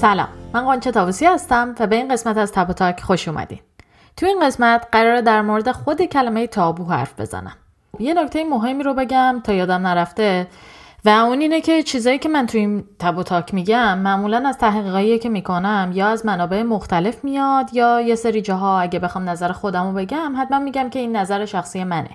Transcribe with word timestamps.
سلام 0.00 0.28
من 0.54 0.64
قانچه 0.64 0.90
تاوسی 0.90 1.26
هستم 1.26 1.74
و 1.80 1.86
به 1.86 1.96
این 1.96 2.08
قسمت 2.08 2.36
از 2.36 2.52
تاب 2.52 2.72
تاک 2.72 3.00
خوش 3.00 3.28
اومدین. 3.28 3.58
تو 4.16 4.26
این 4.26 4.46
قسمت 4.46 4.88
قراره 4.92 5.22
در 5.22 5.42
مورد 5.42 5.72
خود 5.72 6.02
کلمه 6.02 6.46
تابو 6.46 6.84
حرف 6.84 7.20
بزنم. 7.20 7.56
یه 7.98 8.14
نکته 8.14 8.44
مهمی 8.44 8.82
رو 8.82 8.94
بگم 8.94 9.40
تا 9.44 9.52
یادم 9.52 9.86
نرفته 9.86 10.46
و 11.04 11.08
اون 11.08 11.40
اینه 11.40 11.60
که 11.60 11.82
چیزایی 11.82 12.18
که 12.18 12.28
من 12.28 12.46
تو 12.46 12.58
این 12.58 12.84
تب 12.98 13.22
تاک 13.22 13.54
میگم 13.54 13.98
معمولا 13.98 14.48
از 14.48 14.58
تحقیقایی 14.58 15.18
که 15.18 15.28
می‌کنم 15.28 15.90
یا 15.94 16.08
از 16.08 16.26
منابع 16.26 16.62
مختلف 16.62 17.24
میاد 17.24 17.74
یا 17.74 18.00
یه 18.00 18.14
سری 18.14 18.42
جاها 18.42 18.80
اگه 18.80 18.98
بخوام 18.98 19.28
نظر 19.28 19.52
خودم 19.52 19.86
رو 19.86 19.92
بگم 19.92 20.34
حتما 20.38 20.58
میگم 20.58 20.90
که 20.90 20.98
این 20.98 21.16
نظر 21.16 21.44
شخصی 21.44 21.84
منه. 21.84 22.10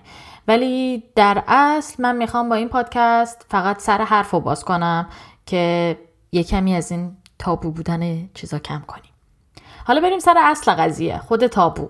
ولی 0.47 1.03
در 1.15 1.43
اصل 1.47 2.03
من 2.03 2.15
می‌خوام 2.15 2.49
با 2.49 2.55
این 2.55 2.69
پادکست 2.69 3.45
فقط 3.49 3.79
سر 3.79 4.01
حرف 4.01 4.31
رو 4.31 4.39
باز 4.39 4.63
کنم 4.63 5.07
که 5.45 5.97
یه 6.31 6.43
کمی 6.43 6.75
از 6.75 6.91
این 6.91 7.17
تابو 7.39 7.71
بودن 7.71 8.29
چیزا 8.33 8.59
کم 8.59 8.83
کنیم. 8.87 9.11
حالا 9.85 10.01
بریم 10.01 10.19
سر 10.19 10.35
اصل 10.37 10.71
قضیه 10.71 11.17
خود 11.17 11.47
تابو. 11.47 11.89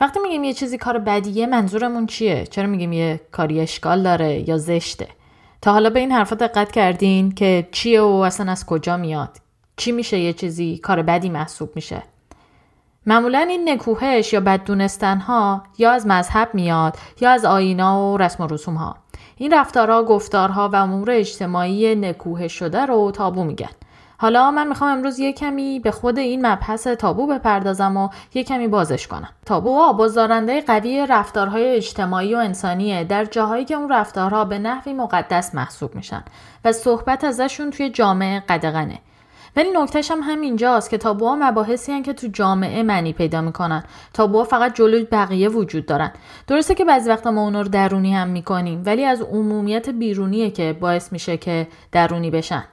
وقتی 0.00 0.20
میگیم 0.20 0.44
یه 0.44 0.52
چیزی 0.52 0.78
کار 0.78 0.98
بدیه 0.98 1.46
منظورمون 1.46 2.06
چیه؟ 2.06 2.46
چرا 2.46 2.66
میگیم 2.66 2.92
یه 2.92 3.20
کاری 3.32 3.60
اشکال 3.60 4.02
داره 4.02 4.48
یا 4.48 4.58
زشته؟ 4.58 5.08
تا 5.62 5.72
حالا 5.72 5.90
به 5.90 6.00
این 6.00 6.12
حرفا 6.12 6.36
دقت 6.36 6.72
کردین 6.72 7.32
که 7.32 7.68
چیه 7.72 8.00
و 8.00 8.06
اصلا 8.06 8.52
از 8.52 8.66
کجا 8.66 8.96
میاد؟ 8.96 9.36
چی 9.76 9.92
میشه 9.92 10.18
یه 10.18 10.32
چیزی 10.32 10.78
کار 10.78 11.02
بدی 11.02 11.28
محسوب 11.28 11.70
میشه؟ 11.74 12.02
معمولا 13.06 13.38
این 13.38 13.68
نکوهش 13.68 14.32
یا 14.32 14.40
بد 14.40 14.70
ها 15.02 15.62
یا 15.78 15.90
از 15.90 16.06
مذهب 16.06 16.48
میاد 16.54 16.96
یا 17.20 17.30
از 17.30 17.44
آینا 17.44 18.12
و 18.12 18.16
رسم 18.16 18.44
و 18.44 18.46
رسوم 18.46 18.74
ها 18.74 18.96
این 19.36 19.54
رفتارها 19.54 20.02
گفتارها 20.02 20.68
و 20.68 20.76
امور 20.76 21.10
اجتماعی 21.10 21.94
نکوهش 21.94 22.52
شده 22.52 22.86
رو 22.86 23.10
تابو 23.10 23.44
میگن. 23.44 23.70
حالا 24.18 24.50
من 24.50 24.68
می‌خوام 24.68 24.90
امروز 24.90 25.18
یه 25.18 25.32
کمی 25.32 25.80
به 25.80 25.90
خود 25.90 26.18
این 26.18 26.46
مبحث 26.46 26.86
تابو 26.86 27.26
بپردازم 27.26 27.96
و 27.96 28.08
یه 28.34 28.44
کمی 28.44 28.68
بازش 28.68 29.06
کنم. 29.06 29.28
تابو 29.46 29.92
بازدارنده 29.92 30.60
قوی 30.60 31.06
رفتارهای 31.08 31.76
اجتماعی 31.76 32.34
و 32.34 32.38
انسانیه. 32.38 33.04
در 33.04 33.24
جاهایی 33.24 33.64
که 33.64 33.74
اون 33.74 33.92
رفتارها 33.92 34.44
به 34.44 34.58
نحوی 34.58 34.92
مقدس 34.92 35.54
محسوب 35.54 35.94
میشن 35.94 36.24
و 36.64 36.72
صحبت 36.72 37.24
ازشون 37.24 37.70
توی 37.70 37.90
جامعه 37.90 38.40
قدغنه. 38.48 38.98
ولی 39.56 39.68
نکتهش 39.70 40.10
هم 40.10 40.20
همینجاست 40.22 40.90
که 40.90 40.98
تابوها 40.98 41.36
مباحثی 41.36 41.92
هن 41.92 42.02
که 42.02 42.12
تو 42.12 42.26
جامعه 42.26 42.82
معنی 42.82 43.12
پیدا 43.12 43.40
می‌کنن. 43.40 43.84
تابوها 44.12 44.44
فقط 44.44 44.74
جلوی 44.74 45.04
بقیه 45.04 45.48
وجود 45.48 45.86
دارن. 45.86 46.12
درسته 46.46 46.74
که 46.74 46.84
بعضی 46.84 47.10
وقتا 47.10 47.30
ما 47.30 47.42
اونا 47.42 47.62
رو 47.62 47.68
درونی 47.68 48.14
هم 48.14 48.28
می‌کنیم 48.28 48.82
ولی 48.86 49.04
از 49.04 49.22
عمومیت 49.22 49.90
بیرونیه 49.90 50.50
که 50.50 50.76
باعث 50.80 51.12
میشه 51.12 51.36
که 51.36 51.68
درونی 51.92 52.30
بشن. 52.30 52.64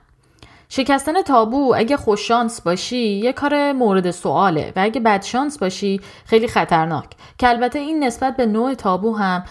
شکستن 0.76 1.22
تابو 1.22 1.74
اگه 1.76 1.98
خوششانس 1.98 2.62
باشی 2.62 3.08
یه 3.08 3.34
کار 3.34 3.72
مورد 3.72 4.12
سواله 4.12 4.74
و 4.76 4.80
اگه 4.80 5.02
بدشانس 5.02 5.58
باشی 5.58 6.02
خیلی 6.26 6.48
خطرناک. 6.48 7.06
که 7.38 7.50
البته 7.50 7.80
این 7.80 8.04
نسبت 8.04 8.38
به 8.38 8.46
نوع 8.46 8.74
تابو 8.74 9.18
هم 9.18 9.44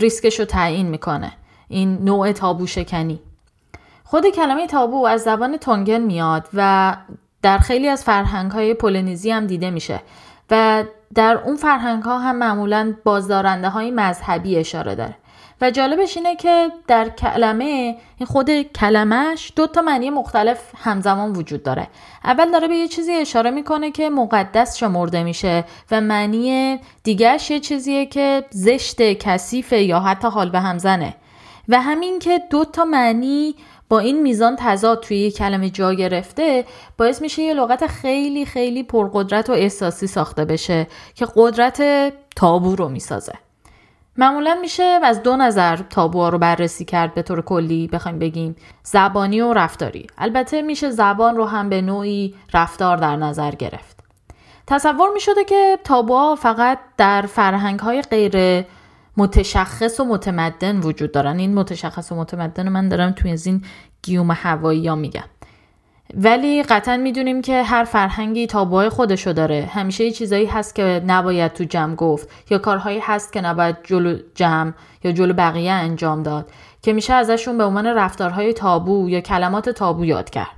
ریسکش 0.00 0.38
رو 0.38 0.44
تعیین 0.44 0.86
می‌کنه. 0.86 1.32
این 1.68 1.98
نوع 2.04 2.32
تابو 2.32 2.66
شکنی. 2.66 3.20
خود 4.04 4.26
کلمه 4.26 4.66
تابو 4.66 5.06
از 5.06 5.22
زبان 5.22 5.56
تونگن 5.56 6.00
میاد 6.00 6.48
و 6.54 6.96
در 7.42 7.58
خیلی 7.58 7.88
از 7.88 8.04
فرهنگ 8.04 8.50
های 8.50 8.74
پولنیزی 8.74 9.30
هم 9.30 9.46
دیده 9.46 9.70
میشه 9.70 10.00
و 10.50 10.84
در 11.14 11.38
اون 11.44 11.56
فرهنگ 11.56 12.02
ها 12.02 12.18
هم 12.18 12.36
معمولا 12.36 12.94
بازدارنده 13.04 13.68
های 13.68 13.90
مذهبی 13.90 14.56
اشاره 14.56 14.94
داره. 14.94 15.16
و 15.60 15.70
جالبش 15.70 16.16
اینه 16.16 16.36
که 16.36 16.72
در 16.86 17.08
کلمه 17.08 17.96
این 18.16 18.26
خود 18.26 18.62
کلمش 18.62 19.52
دو 19.56 19.66
تا 19.66 19.82
معنی 19.82 20.10
مختلف 20.10 20.58
همزمان 20.76 21.32
وجود 21.32 21.62
داره. 21.62 21.88
اول 22.24 22.50
داره 22.50 22.68
به 22.68 22.74
یه 22.74 22.88
چیزی 22.88 23.12
اشاره 23.12 23.50
می‌کنه 23.50 23.90
که 23.90 24.10
مقدس 24.10 24.76
شمرده 24.76 25.22
میشه 25.22 25.64
و 25.90 26.00
معنی 26.00 26.78
دیگرش 27.02 27.50
یه 27.50 27.60
چیزیه 27.60 28.06
که 28.06 28.44
زشت 28.50 29.02
کثیفه 29.02 29.82
یا 29.82 30.00
حتی 30.00 30.28
حال 30.28 30.50
به 30.50 30.60
همزنه 30.60 31.14
و 31.68 31.80
همین 31.80 32.18
که 32.18 32.40
دو 32.50 32.64
تا 32.64 32.84
معنی 32.84 33.54
با 33.88 33.98
این 33.98 34.22
میزان 34.22 34.56
تضاد 34.58 35.00
توی 35.02 35.18
یه 35.18 35.30
کلمه 35.30 35.70
جا 35.70 35.94
گرفته 35.94 36.64
باعث 36.98 37.22
میشه 37.22 37.42
یه 37.42 37.54
لغت 37.54 37.86
خیلی 37.86 38.44
خیلی 38.44 38.82
پرقدرت 38.82 39.50
و 39.50 39.52
احساسی 39.52 40.06
ساخته 40.06 40.44
بشه 40.44 40.86
که 41.14 41.26
قدرت 41.36 41.82
تابو 42.36 42.76
رو 42.76 42.88
می‌سازه. 42.88 43.49
معمولا 44.16 44.58
میشه 44.60 44.82
از 44.82 45.22
دو 45.22 45.36
نظر 45.36 45.76
تابوها 45.76 46.28
رو 46.28 46.38
بررسی 46.38 46.84
کرد 46.84 47.14
به 47.14 47.22
طور 47.22 47.42
کلی 47.42 47.88
بخوایم 47.88 48.18
بگیم 48.18 48.56
زبانی 48.82 49.40
و 49.40 49.52
رفتاری. 49.52 50.06
البته 50.18 50.62
میشه 50.62 50.90
زبان 50.90 51.36
رو 51.36 51.44
هم 51.44 51.68
به 51.68 51.82
نوعی 51.82 52.34
رفتار 52.54 52.96
در 52.96 53.16
نظر 53.16 53.50
گرفت. 53.50 54.00
تصور 54.66 55.10
می‌شده 55.14 55.44
که 55.44 55.78
تابوها 55.84 56.34
فقط 56.34 56.78
در 56.96 57.22
فرهنگ 57.22 57.80
های 57.80 58.02
غیر 58.02 58.66
متشخص 59.16 60.00
و 60.00 60.04
متمدن 60.04 60.80
وجود 60.80 61.12
دارن. 61.12 61.38
این 61.38 61.54
متشخص 61.54 62.12
و 62.12 62.14
متمدن 62.14 62.68
من 62.68 62.88
دارم 62.88 63.10
توی 63.10 63.30
از 63.30 63.46
این 63.46 63.64
گیوم 64.02 64.30
هوایی 64.30 64.88
ها 64.88 64.94
میگم. 64.94 65.24
ولی 66.14 66.62
قطعا 66.62 66.96
می‌دونیم 66.96 67.42
که 67.42 67.62
هر 67.62 67.84
فرهنگی 67.84 68.46
تابوهای 68.46 68.88
خودشو 68.88 69.32
داره. 69.32 69.70
همیشه 69.72 70.04
یه 70.04 70.10
چیزایی 70.10 70.46
هست 70.46 70.74
که 70.74 71.02
نباید 71.06 71.52
تو 71.52 71.64
جمع 71.64 71.94
گفت 71.94 72.28
یا 72.50 72.58
کارهایی 72.58 72.98
هست 72.98 73.32
که 73.32 73.40
نباید 73.40 73.76
جلو 73.84 74.18
جمع 74.34 74.72
یا 75.04 75.12
جلو 75.12 75.32
بقیه 75.32 75.72
انجام 75.72 76.22
داد 76.22 76.50
که 76.82 76.92
میشه 76.92 77.12
ازشون 77.12 77.58
به 77.58 77.64
عنوان 77.64 77.86
رفتارهای 77.86 78.52
تابو 78.52 79.08
یا 79.08 79.20
کلمات 79.20 79.68
تابو 79.68 80.04
یاد 80.04 80.30
کرد 80.30 80.56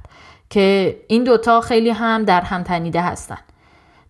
که 0.50 0.96
این 1.08 1.24
دوتا 1.24 1.60
خیلی 1.60 1.90
هم 1.90 2.24
در 2.24 2.40
هم 2.40 2.62
تنیده 2.62 3.00
هستن. 3.00 3.38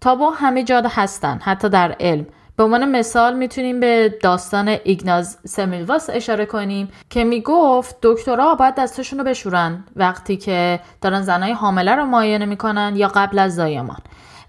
تابو 0.01 0.31
همه 0.31 0.65
جا 0.65 0.83
هستن 0.89 1.39
حتی 1.43 1.69
در 1.69 1.97
علم. 2.01 2.27
به 2.57 2.63
عنوان 2.63 2.91
مثال 2.91 3.37
می‌تونیم 3.37 3.81
به 3.81 4.19
داستان 4.23 4.77
ایگناز 4.85 5.39
سمیلواس 5.47 6.11
اشاره 6.13 6.47
کنیم 6.47 6.89
که 7.11 7.25
می‌گفت 7.25 7.97
دکترها 8.03 8.55
باید 8.55 8.75
دستشون 8.75 9.19
رو 9.19 9.25
بشورن 9.25 9.85
وقتی 9.97 10.37
که 10.37 10.81
دارن 11.01 11.23
زنای 11.23 11.53
حامله 11.53 11.95
رو 11.95 12.05
معاینه 12.05 12.47
می‌کنن 12.47 12.93
یا 12.97 13.09
قبل 13.15 13.39
از 13.39 13.55
زایمان. 13.55 13.99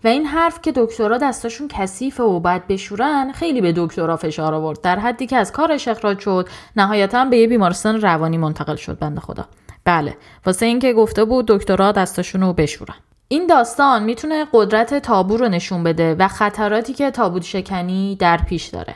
و 0.04 0.08
این 0.08 0.26
حرف 0.26 0.62
که 0.62 0.72
دکترها 0.76 1.18
دستشون 1.18 1.68
کثیفه 1.68 2.24
و 2.24 2.40
باید 2.40 2.68
بشورن 2.68 3.32
خیلی 3.32 3.62
به 3.62 3.74
دکترها 3.76 4.18
فشار 4.18 4.54
آورد 4.54 4.82
در 4.82 5.00
حدی 5.00 5.28
که 5.28 5.38
از 5.38 5.52
کارش 5.52 5.88
اخراج 5.88 6.20
شد 6.20 6.50
نهایتا 6.76 7.26
به 7.26 7.38
یه 7.38 7.48
بیمارستان 7.48 8.02
روانی 8.02 8.38
منتقل 8.38 8.76
شد 8.76 9.00
بنده 9.00 9.20
خدا. 9.20 9.46
بله 9.86 10.18
واسه 10.46 10.66
اینکه 10.66 10.94
گفته 10.94 11.26
بود 11.26 11.46
دکترها 11.48 11.92
دستشون 11.92 12.42
رو 12.42 12.54
بشورن. 12.54 12.96
این 13.34 13.48
داستان 13.48 14.04
می‌تونه 14.04 14.48
قدرت 14.54 14.94
تابو 14.94 15.38
رو 15.38 15.48
نشون 15.48 15.84
بده 15.84 16.16
و 16.16 16.28
خطراتی 16.28 16.94
که 16.94 17.12
تابو 17.12 17.42
شکنی 17.42 18.16
در 18.16 18.38
پیش 18.38 18.68
داره. 18.68 18.96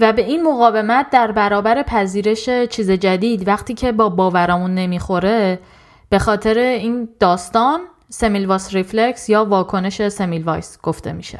و 0.00 0.12
به 0.12 0.22
این 0.22 0.42
مقاومت 0.42 1.10
در 1.10 1.32
برابر 1.32 1.82
پذیرش 1.82 2.48
چیز 2.48 2.90
جدید 2.90 3.48
وقتی 3.48 3.74
که 3.74 3.92
با 3.92 4.08
باورامون 4.08 4.74
نمی‌خوره 4.74 5.58
به 6.08 6.18
خاطر 6.18 6.58
این 6.58 7.08
داستان 7.20 7.80
Semmelweis 8.08 8.74
reflex 8.74 9.28
یا 9.28 9.44
واکنش 9.44 10.08
سمیلوایس 10.08 10.78
گفته 10.82 11.12
میشه. 11.12 11.38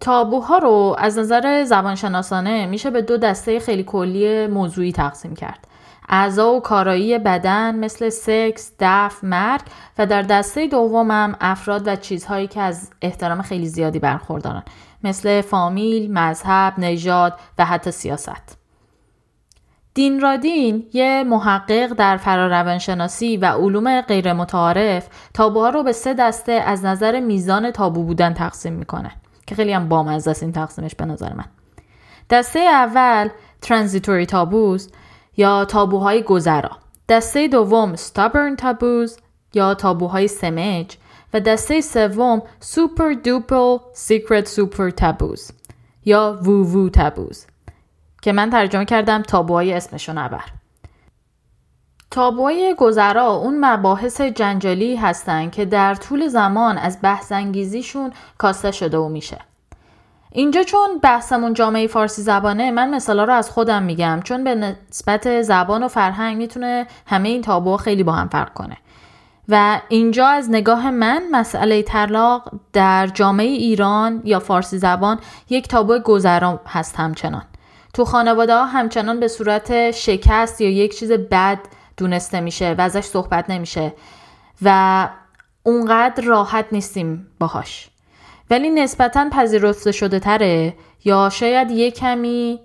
تابوها 0.00 0.58
رو 0.58 0.96
از 0.98 1.18
نظر 1.18 1.64
زبانشناسانه 1.64 2.66
میشه 2.66 2.90
به 2.90 3.02
دو 3.02 3.16
دسته 3.16 3.60
خیلی 3.60 3.82
کلی 3.82 4.46
موضوعی 4.46 4.92
تقسیم 4.92 5.34
کرد. 5.34 5.73
اعضا 6.08 6.52
و 6.52 6.60
کارایی 6.60 7.18
بدن 7.18 7.74
مثل 7.78 8.08
سکس، 8.08 8.72
دفع، 8.80 9.24
مرگ 9.24 9.60
و 9.98 10.06
در 10.06 10.22
دسته 10.22 10.66
دومم 10.66 11.36
افراد 11.40 11.88
و 11.88 11.96
چیزهایی 11.96 12.46
که 12.46 12.60
از 12.60 12.90
احترام 13.02 13.42
خیلی 13.42 13.66
زیادی 13.66 13.98
برخوردارن 13.98 14.62
مثل 15.04 15.40
فامیل، 15.40 16.12
مذهب، 16.12 16.74
نژاد 16.78 17.38
و 17.58 17.64
حتی 17.64 17.90
سیاست. 17.90 18.58
دین 19.94 20.20
رادین 20.20 20.86
یه 20.92 21.24
محقق 21.26 21.92
در 21.92 22.16
فراروانشناسی 22.16 23.36
و 23.36 23.44
علوم 23.44 24.00
غیر 24.00 24.32
متعارف 24.32 25.08
تابوها 25.34 25.68
رو 25.68 25.82
به 25.82 25.92
سه 25.92 26.14
دسته 26.14 26.52
از 26.52 26.84
نظر 26.84 27.20
میزان 27.20 27.70
تابو 27.70 28.02
بودن 28.02 28.34
تقسیم 28.34 28.72
می‌کنه 28.72 29.10
که 29.46 29.54
خیلی 29.54 29.72
هم 29.72 29.88
بامزه 29.88 30.30
است 30.30 30.42
این 30.42 30.52
تقسیمش 30.52 30.94
به 30.94 31.04
نظر 31.04 31.32
من 31.32 31.44
دسته 32.30 32.58
اول 32.58 33.28
transitory 33.62 34.26
taboos 34.26 34.90
یا 35.36 35.64
تابوهای 35.64 36.22
گذرا. 36.22 36.70
دسته 37.08 37.48
دوم 37.48 37.96
stubborn 37.96 38.56
taboos 38.58 39.18
یا 39.54 39.74
تابوهای 39.74 40.28
سمج 40.28 40.96
و 41.34 41.40
دسته 41.40 41.80
سوم 41.80 42.42
super 42.60 43.12
duper 43.12 43.78
secret 43.92 44.48
super 44.48 44.90
taboos 44.90 45.50
یا 46.04 46.38
وو 46.42 46.64
وو 46.64 46.88
تابوز 46.88 47.46
که 48.22 48.32
من 48.32 48.50
ترجمه 48.50 48.84
کردم 48.84 49.22
تابوهای 49.22 49.72
اسمشو 49.72 50.12
نبر. 50.12 50.44
تابوهای 52.10 52.74
گذرا 52.78 53.26
اون 53.26 53.64
مباحث 53.64 54.20
جنجالی 54.20 54.96
هستند 54.96 55.52
که 55.52 55.64
در 55.64 55.94
طول 55.94 56.28
زمان 56.28 56.78
از 56.78 56.98
بحث 57.02 57.32
انگیزیشون 57.32 58.12
کاسته 58.38 58.70
شده 58.70 58.98
و 58.98 59.08
میشه. 59.08 59.38
اینجا 60.36 60.62
چون 60.62 60.98
بحثمون 61.02 61.52
جامعه 61.54 61.86
فارسی 61.86 62.22
زبانه 62.22 62.70
من 62.70 62.94
مثالا 62.94 63.24
رو 63.24 63.32
از 63.32 63.50
خودم 63.50 63.82
میگم 63.82 64.20
چون 64.24 64.44
به 64.44 64.54
نسبت 64.54 65.42
زبان 65.42 65.82
و 65.82 65.88
فرهنگ 65.88 66.36
می‌تونه 66.36 66.86
همه 67.06 67.28
این 67.28 67.42
تابو 67.42 67.76
خیلی 67.76 68.02
با 68.02 68.12
هم 68.12 68.28
فرق 68.28 68.54
کنه. 68.54 68.76
و 69.48 69.80
اینجا 69.88 70.26
از 70.26 70.50
نگاه 70.50 70.90
من 70.90 71.22
مسئله 71.32 71.82
طلاق 71.82 72.50
در 72.72 73.06
جامعه 73.06 73.46
ایران 73.46 74.22
یا 74.24 74.38
فارسی 74.38 74.78
زبان 74.78 75.18
یک 75.50 75.68
تابو 75.68 75.98
گذران 75.98 76.60
هست 76.66 76.96
همچنان. 76.96 77.44
تو 77.92 78.04
خانواده 78.04 78.54
ها 78.54 78.64
همچنان 78.64 79.20
به 79.20 79.28
صورت 79.28 79.90
شکست 79.90 80.60
یا 80.60 80.70
یک 80.70 80.98
چیز 80.98 81.12
بد 81.12 81.58
دونسته 81.96 82.40
میشه 82.40 82.74
و 82.78 82.80
ازش 82.80 83.04
صحبت 83.04 83.50
نمیشه 83.50 83.92
و 84.62 85.08
اونقدر 85.62 86.24
راحت 86.24 86.66
نیستیم 86.72 87.26
باهاش. 87.38 87.93
ولی 88.54 88.70
نسبتا 88.70 89.30
پذیرفته 89.32 89.92
شده 89.92 90.18
تره. 90.18 90.74
یا 91.04 91.28
شاید 91.32 91.70
یه 91.70 91.90
کمی 91.90 92.60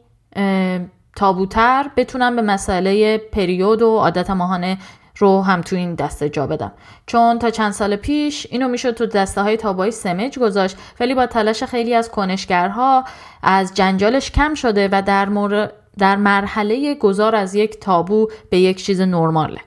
تابوتر 1.15 1.91
بتونم 1.97 2.36
به 2.36 2.41
مسئله 2.41 3.18
پریود 3.18 3.81
و 3.81 3.97
عادت 3.97 4.30
ماهانه 4.30 4.77
رو 5.18 5.41
هم 5.41 5.62
تو 5.62 5.75
این 5.75 5.95
دسته 5.95 6.30
جا 6.30 6.47
بدم. 6.47 6.71
چون 7.06 7.39
تا 7.39 7.50
چند 7.50 7.71
سال 7.71 7.95
پیش 7.95 8.47
اینو 8.51 8.68
می‌شد 8.68 8.91
تو 8.91 9.06
دسته 9.06 9.41
های 9.41 9.57
تابوهای 9.57 9.91
سمج 9.91 10.39
گذاشت 10.39 10.77
ولی 11.00 11.13
با 11.13 11.25
تلاش 11.25 11.63
خیلی 11.63 11.95
از 11.95 12.12
کنشگرها 12.12 13.03
از 13.44 13.74
جنجالش 13.74 14.31
کم 14.31 14.53
شده 14.53 14.89
و 14.91 15.01
در, 15.01 15.30
مور... 15.30 15.71
در 15.97 16.15
مرحله 16.15 16.95
گذار 16.95 17.36
از 17.36 17.56
یک 17.56 17.80
تابو 17.80 18.27
به 18.50 18.59
یک 18.59 18.83
چیز 18.83 19.01
نرماله. 19.01 19.59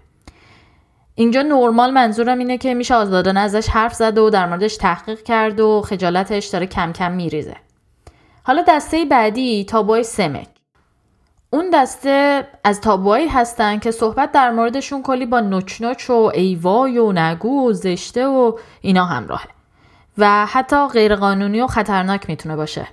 اینجا 1.14 1.42
نرمال 1.42 1.90
منظورم 1.90 2.38
اینه 2.38 2.58
که 2.58 2.74
میشه 2.74 2.94
آزادانه 2.94 3.40
ازش 3.40 3.68
حرف 3.68 3.94
زد 3.94 4.18
و 4.18 4.30
در 4.30 4.46
موردش 4.46 4.76
تحقیق 4.76 5.22
کرد 5.22 5.60
و 5.60 5.82
خجالتش 5.82 6.46
داره 6.46 6.66
کم 6.66 6.92
کم 6.92 7.12
میریزه. 7.12 7.56
حالا 8.42 8.64
دسته 8.68 9.04
بعدی 9.04 9.64
تابوهای 9.64 10.02
سمج 10.02 10.46
اون 11.50 11.70
دسته 11.74 12.46
از 12.64 12.80
تابوهایی 12.80 13.28
هستن 13.28 13.78
که 13.78 13.90
صحبت 13.90 14.32
در 14.32 14.50
موردشون 14.50 15.02
کلی 15.02 15.26
با 15.26 15.40
نچ 15.40 16.10
و 16.10 16.30
ایوای 16.34 16.98
و 16.98 17.12
نگو 17.12 17.68
و 17.68 17.72
زشته 17.72 18.26
و 18.26 18.58
اینا 18.80 19.04
همراهه. 19.04 19.48
و 20.18 20.46
حتی 20.46 20.88
غیرقانونی 20.88 21.60
و 21.60 21.66
خطرناک 21.66 22.28
می‌تونه 22.28 22.56
باشه. 22.56 22.86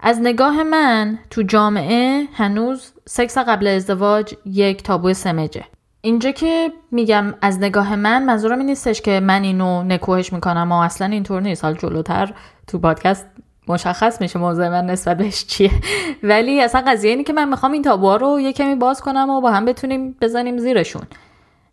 از 0.00 0.20
نگاه 0.20 0.62
من 0.62 1.18
تو 1.30 1.42
جامعه 1.42 2.28
هنوز 2.34 2.92
سکس 3.08 3.38
قبل 3.38 3.66
ازدواج 3.66 4.34
یک 4.44 4.82
تابو 4.82 5.14
سمجه 5.14 5.64
اینجا 6.04 6.30
که 6.30 6.72
میگم 6.90 7.34
از 7.40 7.58
نگاه 7.58 7.96
من 7.96 8.24
منظورم 8.24 8.58
این 8.58 8.66
نیستش 8.66 9.00
که 9.00 9.20
من 9.20 9.42
اینو 9.42 9.82
نکوهش 9.82 10.32
می‌کنم 10.32 10.72
و 10.72 10.74
اصلا 10.74 11.06
اینطور 11.06 11.42
نیست. 11.42 11.64
حال 11.64 11.74
جلوتر 11.74 12.34
تو 12.66 12.78
پادکست 12.78 13.26
مشخص 13.68 14.20
میشه 14.20 14.38
موضوع 14.38 14.68
من 14.68 14.86
نسبت 14.86 15.16
بهش 15.16 15.44
چیه. 15.44 15.70
ولی 16.22 16.60
اصلا 16.60 16.84
قضیه 16.86 17.10
اینه 17.10 17.24
که 17.24 17.32
من 17.32 17.48
می‌خوام 17.48 17.72
این 17.72 17.82
تابوها 17.82 18.16
رو 18.16 18.40
یه 18.40 18.52
کمی 18.52 18.74
باز 18.74 19.00
کنم 19.00 19.30
و 19.30 19.40
با 19.40 19.50
هم 19.50 19.64
بتونیم 19.64 20.16
بزنیم 20.20 20.58
زیرشون. 20.58 21.02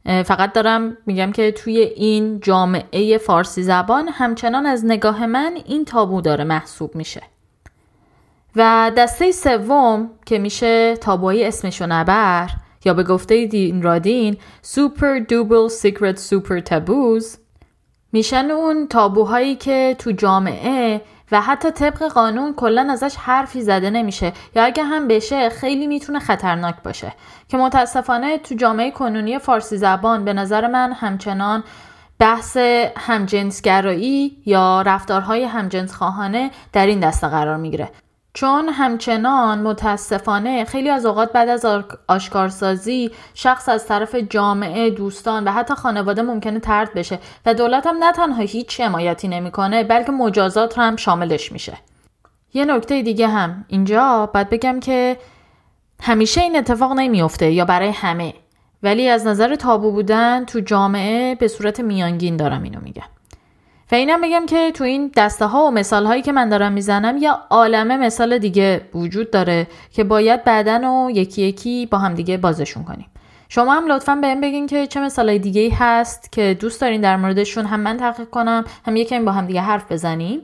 فقط 0.05 0.53
دارم 0.53 0.97
میگم 1.05 1.31
که 1.31 1.51
توی 1.51 1.77
این 1.77 2.39
جامعه 2.39 3.17
فارسی 3.17 3.63
زبان 3.63 4.07
همچنان 4.07 4.65
از 4.65 4.85
نگاه 4.85 5.25
من 5.25 5.57
این 5.65 5.85
تابو 5.85 6.21
داره 6.21 6.43
محسوب 6.43 6.95
میشه. 6.95 7.21
و 8.55 8.91
دسته 8.97 9.31
سوم 9.31 10.09
که 10.25 10.39
میشه 10.39 10.97
تابوی 10.97 11.43
اسمشو 11.43 11.85
نبر 11.87 12.49
یا 12.85 12.93
به 12.93 13.03
گفته 13.03 13.45
دین 13.45 13.81
رادین 13.81 14.37
super 14.61 15.19
duper 15.19 15.67
secret 15.67 16.17
super 16.17 16.59
taboos 16.59 17.37
میشن 18.11 18.51
اون 18.51 18.87
تابوهایی 18.87 19.55
که 19.55 19.95
تو 19.99 20.11
جامعه 20.11 21.01
و 21.31 21.41
حتی 21.41 21.71
طبق 21.71 22.03
قانون 22.03 22.53
کلا 22.53 22.87
ازش 22.91 23.15
حرفی 23.15 23.61
زده 23.61 23.89
نمیشه. 23.89 24.33
یا 24.55 24.63
اگه 24.63 24.83
هم 24.83 25.07
بشه 25.07 25.49
خیلی 25.49 25.87
می‌تونه 25.87 26.19
خطرناک 26.19 26.75
باشه. 26.83 27.13
که 27.47 27.57
متاسفانه 27.57 28.37
تو 28.37 28.55
جامعه 28.55 28.91
کنونی 28.91 29.39
فارسی 29.39 29.77
زبان 29.77 30.25
به 30.25 30.33
نظر 30.33 30.67
من 30.67 30.91
همچنان 30.93 31.63
بحث 32.19 32.57
همجنسگرایی 32.97 34.37
یا 34.45 34.81
رفتارهای 34.81 35.43
همجنس 35.43 35.93
خواهانه 35.93 36.51
در 36.73 36.85
این 36.85 36.99
دسته 36.99 37.27
قرار 37.27 37.57
می‌گیره. 37.57 37.89
چون 38.33 38.69
همچنان 38.69 39.61
متاسفانه 39.61 40.65
خیلی 40.65 40.89
از 40.89 41.05
اوقات 41.05 41.31
بعد 41.31 41.49
از 41.49 41.65
آشکارسازی 42.07 43.11
شخص 43.33 43.69
از 43.69 43.85
طرف 43.87 44.15
جامعه 44.15 44.89
دوستان 44.89 45.43
و 45.43 45.51
حتی 45.51 45.73
خانواده 45.73 46.21
ممکنه 46.21 46.59
ترد 46.59 46.93
بشه 46.93 47.19
و 47.45 47.53
دولت 47.53 47.87
هم 47.87 48.03
نه 48.03 48.11
تنها 48.11 48.41
هیچ 48.41 48.81
حمایتی 48.81 49.27
نمی‌کنه 49.27 49.83
بلکه 49.83 50.11
مجازات 50.11 50.77
هم 50.77 50.95
شاملش 50.95 51.51
میشه. 51.51 51.77
یه 52.53 52.65
نکته 52.65 53.01
دیگه 53.01 53.27
هم. 53.27 53.65
اینجا 53.67 54.29
باید 54.33 54.49
بگم 54.49 54.79
که 54.79 55.17
همیشه 56.01 56.41
این 56.41 56.55
اتفاق 56.57 56.91
نمیافته 56.91 57.51
یا 57.51 57.65
برای 57.65 57.89
همه. 57.89 58.33
ولی 58.83 59.09
از 59.09 59.27
نظر 59.27 59.55
تابو 59.55 59.91
بودن 59.91 60.45
تو 60.45 60.59
جامعه 60.59 61.35
به 61.35 61.47
صورت 61.47 61.79
میانگین 61.79 62.37
دارم 62.37 62.63
اینو 62.63 62.79
میگم. 62.81 63.03
و 63.91 63.95
اینم 63.95 64.21
بگم 64.21 64.45
که 64.45 64.71
تو 64.71 64.83
این 64.83 65.11
دسته 65.17 65.45
ها 65.45 65.65
و 65.65 65.71
مثال 65.71 66.05
هایی 66.05 66.21
که 66.21 66.31
من 66.31 66.49
دارم 66.49 66.71
می‌زنم 66.71 67.17
یا 67.17 67.39
عالمه 67.49 67.97
مثال 67.97 68.37
دیگه 68.37 68.81
وجود 68.93 69.31
داره 69.31 69.67
که 69.91 70.03
باید 70.03 70.43
بعدن 70.43 70.83
و 70.83 71.09
یکی 71.09 71.41
یکی 71.41 71.85
با 71.85 71.97
هم 71.97 72.13
دیگه 72.13 72.37
بازشون 72.37 72.83
کنیم. 72.83 73.07
شما 73.49 73.73
هم 73.73 73.91
لطفا 73.91 74.15
بهم 74.15 74.41
بگین 74.41 74.67
که 74.67 74.87
چه 74.87 74.99
مثالای 74.99 75.39
دیگه 75.39 75.75
هست 75.75 76.31
که 76.31 76.57
دوست 76.59 76.81
دارین 76.81 77.01
در 77.01 77.17
موردشون 77.17 77.65
هم 77.65 77.79
من 77.79 77.97
تحقیق 77.97 78.29
کنم 78.29 78.65
هم 78.85 78.95
یکم 78.95 79.25
با 79.25 79.31
هم 79.31 79.45
دیگه 79.45 79.61
حرف 79.61 79.91
بزنیم. 79.91 80.41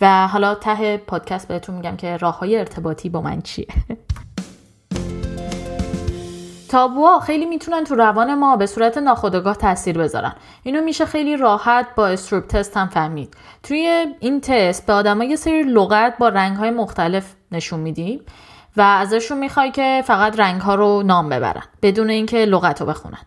و 0.00 0.28
حالا 0.28 0.54
ته 0.54 0.96
پادکست 0.96 1.48
بهتون 1.48 1.74
میگم 1.74 1.96
که 1.96 2.16
راه 2.16 2.38
های 2.38 2.56
ارتباطی 2.56 3.08
با 3.08 3.20
من 3.20 3.42
چیه. 3.42 3.66
تابوها 6.72 7.20
خیلی 7.20 7.46
می‌تونن 7.46 7.84
تو 7.84 7.94
روان 7.94 8.34
ما 8.34 8.56
به 8.56 8.66
صورت 8.66 8.98
ناخودآگاه 8.98 9.56
تاثیر 9.56 9.98
بذارن. 9.98 10.34
اینو 10.62 10.80
میشه 10.80 11.06
خیلی 11.06 11.36
راحت 11.36 11.86
با 11.96 12.08
استروپ 12.08 12.46
تست 12.46 12.76
هم 12.76 12.88
فهمید. 12.88 13.34
توی 13.62 14.06
این 14.20 14.40
تست 14.40 14.86
به 14.86 14.92
آدما 14.92 15.24
یه 15.24 15.36
سری 15.36 15.62
لغت 15.62 16.18
با 16.18 16.28
رنگ 16.28 16.56
های 16.56 16.70
مختلف 16.70 17.34
نشون 17.52 17.80
میدیم 17.80 18.20
و 18.76 18.80
ازشون 18.80 19.38
می‌خوای 19.38 19.70
که 19.70 20.02
فقط 20.06 20.40
رنگ 20.40 20.60
ها 20.60 20.74
رو 20.74 21.02
نام 21.02 21.28
ببرن 21.28 21.62
بدون 21.82 22.10
اینکه 22.10 22.36
لغت 22.36 22.80
رو 22.80 22.86
بخونن. 22.86 23.22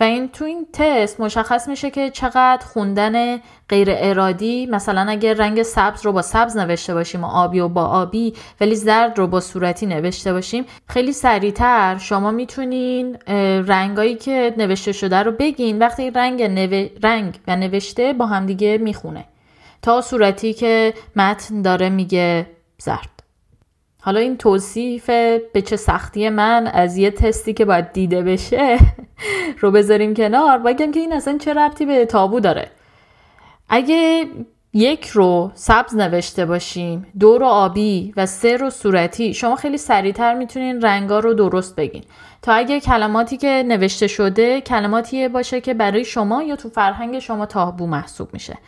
و 0.00 0.04
این 0.04 0.28
تو 0.28 0.44
این 0.44 0.66
تست 0.72 1.20
مشخص 1.20 1.68
میشه 1.68 1.90
که 1.90 2.10
چقدر 2.10 2.66
خوندن 2.66 3.38
غیر 3.68 3.88
ارادی 3.90 4.66
مثلا 4.66 5.06
اگر 5.10 5.34
رنگ 5.34 5.62
سبز 5.62 6.06
رو 6.06 6.12
با 6.12 6.22
سبز 6.22 6.56
نوشته 6.56 6.94
باشیم 6.94 7.24
و 7.24 7.26
آبی 7.26 7.60
و 7.60 7.68
با 7.68 7.84
آبی 7.84 8.34
ولی 8.60 8.74
زرد 8.74 9.18
رو 9.18 9.26
با 9.26 9.40
صورتی 9.40 9.86
نوشته 9.86 10.32
باشیم 10.32 10.64
خیلی 10.88 11.12
سریعتر 11.12 11.98
شما 11.98 12.30
می‌تونین 12.30 13.18
رنگایی 13.66 14.14
که 14.14 14.54
نوشته 14.56 14.92
شده 14.92 15.16
رو 15.16 15.32
بگین. 15.32 15.78
وقتی 15.78 16.10
رنگ, 16.10 16.42
رنگ 17.02 17.38
و 17.48 17.56
نوشته 17.56 18.12
با 18.12 18.26
همدیگه 18.26 18.78
می‌خونه. 18.78 19.24
تا 19.82 20.00
صورتی 20.00 20.52
که 20.52 20.94
متن 21.16 21.62
داره 21.62 21.88
میگه 21.88 22.46
زرد. 22.78 23.17
حالا 24.00 24.20
این 24.20 24.36
توصیف 24.36 25.06
به 25.52 25.62
چه 25.66 25.76
سختی 25.76 26.28
من 26.28 26.66
از 26.66 26.96
یه 26.96 27.10
تستی 27.10 27.54
که 27.54 27.64
باید 27.64 27.92
دیده 27.92 28.22
بشه 28.22 28.78
رو 29.60 29.70
بذاریم 29.70 30.14
کنار 30.14 30.58
بگم 30.58 30.92
که 30.92 31.00
این 31.00 31.12
اصلا 31.12 31.38
چه 31.38 31.54
ربطی 31.54 31.86
به 31.86 32.06
تابو 32.06 32.40
داره. 32.40 32.70
اگه 33.68 34.26
یک 34.72 35.08
رو 35.08 35.50
سبز 35.54 35.96
نوشته 35.96 36.46
باشیم 36.46 37.06
دو 37.20 37.38
رو 37.38 37.46
آبی 37.46 38.12
و 38.16 38.26
سه 38.26 38.56
رو 38.56 38.70
صورتی 38.70 39.34
شما 39.34 39.56
خیلی 39.56 39.78
سریعتر 39.78 40.34
می‌تونین 40.34 40.82
رنگا 40.82 41.18
رو 41.18 41.34
درست 41.34 41.76
بگین. 41.76 42.04
تا 42.42 42.52
اگه 42.52 42.80
کلماتی 42.80 43.36
که 43.36 43.64
نوشته 43.66 44.06
شده 44.06 44.60
کلماتی 44.60 45.28
باشه 45.28 45.60
که 45.60 45.74
برای 45.74 46.04
شما 46.04 46.42
یا 46.42 46.56
تو 46.56 46.68
فرهنگ 46.68 47.18
شما 47.18 47.46
تابو 47.46 47.86
محسوب 47.86 48.28
میشه. 48.32 48.58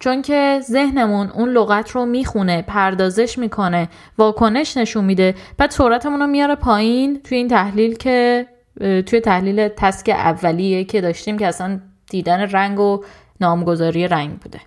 چون 0.00 0.22
که 0.22 0.60
ذهنمون 0.62 1.30
اون 1.30 1.48
لغت 1.48 1.90
رو 1.90 2.06
می‌خونه 2.06 2.62
پردازش 2.62 3.38
می‌کنه 3.38 3.88
واکنش 4.18 4.76
نشون 4.76 5.04
میده. 5.04 5.34
بعد 5.58 5.70
سرعتمون 5.70 6.20
رو 6.20 6.26
میاره 6.26 6.54
پایین 6.54 7.20
توی 7.22 7.38
این 7.38 7.48
تحلیل 7.48 7.94
که 7.94 8.46
توی 8.80 9.20
تحلیل 9.20 9.68
تسک 9.68 10.08
اولیه 10.08 10.84
که 10.84 11.00
داشتیم 11.00 11.38
که 11.38 11.46
اصلا 11.46 11.80
دیدن 12.10 12.40
رنگ 12.40 12.80
و 12.80 13.04
نامگذاری 13.40 14.08
رنگ 14.08 14.38
بوده. 14.38 14.60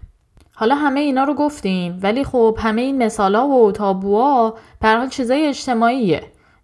حالا 0.55 0.75
همه 0.75 0.99
اینا 0.99 1.23
رو 1.23 1.33
گفتیم 1.33 1.99
ولی 2.01 2.23
خب 2.23 2.57
همه 2.59 2.81
این 2.81 3.03
مثالا 3.03 3.47
و 3.47 3.71
تابوها 3.71 4.57
به 4.81 4.87
حال 4.87 5.09
چیزای 5.09 5.47
اجتماعیه 5.47 6.23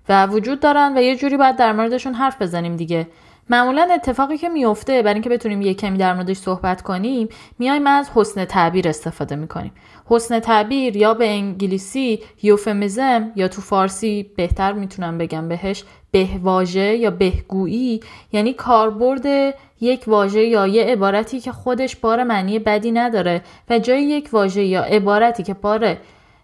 و 0.10 0.28
وجود 0.28 0.60
دارن 0.60 0.98
و 0.98 1.02
یه 1.02 1.16
جوری 1.16 1.38
باید 1.38 1.56
در 1.56 1.74
موردشون 1.74 2.14
حرف 2.14 2.42
بزنیم 2.42 2.76
دیگه. 2.76 3.08
معمولا 3.50 3.90
اتفاقی 3.94 4.38
که 4.38 4.50
میفته 4.50 5.02
برای 5.02 5.14
اینکه 5.14 5.30
بتونیم 5.30 5.62
یه 5.62 5.74
کمی 5.74 5.98
در 5.98 6.14
موردش 6.14 6.38
صحبت 6.38 6.82
کنیم 6.82 7.30
میایم 7.60 7.88
از 7.88 8.10
حسن 8.16 8.46
تعبیر 8.46 8.88
استفاده 8.88 9.36
می‌کنیم. 9.36 9.72
حسن 10.06 10.40
تعبیر 10.40 10.98
یا 10.98 11.14
به 11.14 11.30
انگلیسی 11.30 12.20
یوفمیزم 12.44 13.32
یا 13.36 13.48
تو 13.48 13.62
فارسی 13.62 14.32
بهتر 14.36 14.74
می‌تونم 14.74 15.18
بگم 15.18 15.48
بهش 15.48 15.84
بهواژه 16.12 16.96
یا 16.96 17.12
بهگویی 17.12 18.00
یعنی 18.32 18.54
کاربرد 18.54 19.56
یک 19.82 20.04
واژه 20.08 20.44
یا 20.44 20.68
یه 20.68 20.84
عبارتی 20.84 21.40
که 21.40 21.52
خودش 21.52 21.96
بار 21.96 22.24
معنی 22.24 22.60
بدی 22.60 22.92
نداره 22.92 23.42
و 23.70 23.80
جای 23.80 24.04
یک 24.04 24.30
واژه 24.32 24.64
یا 24.64 24.84
عبارتی 24.84 25.44
که 25.44 25.54
بار 25.54 25.98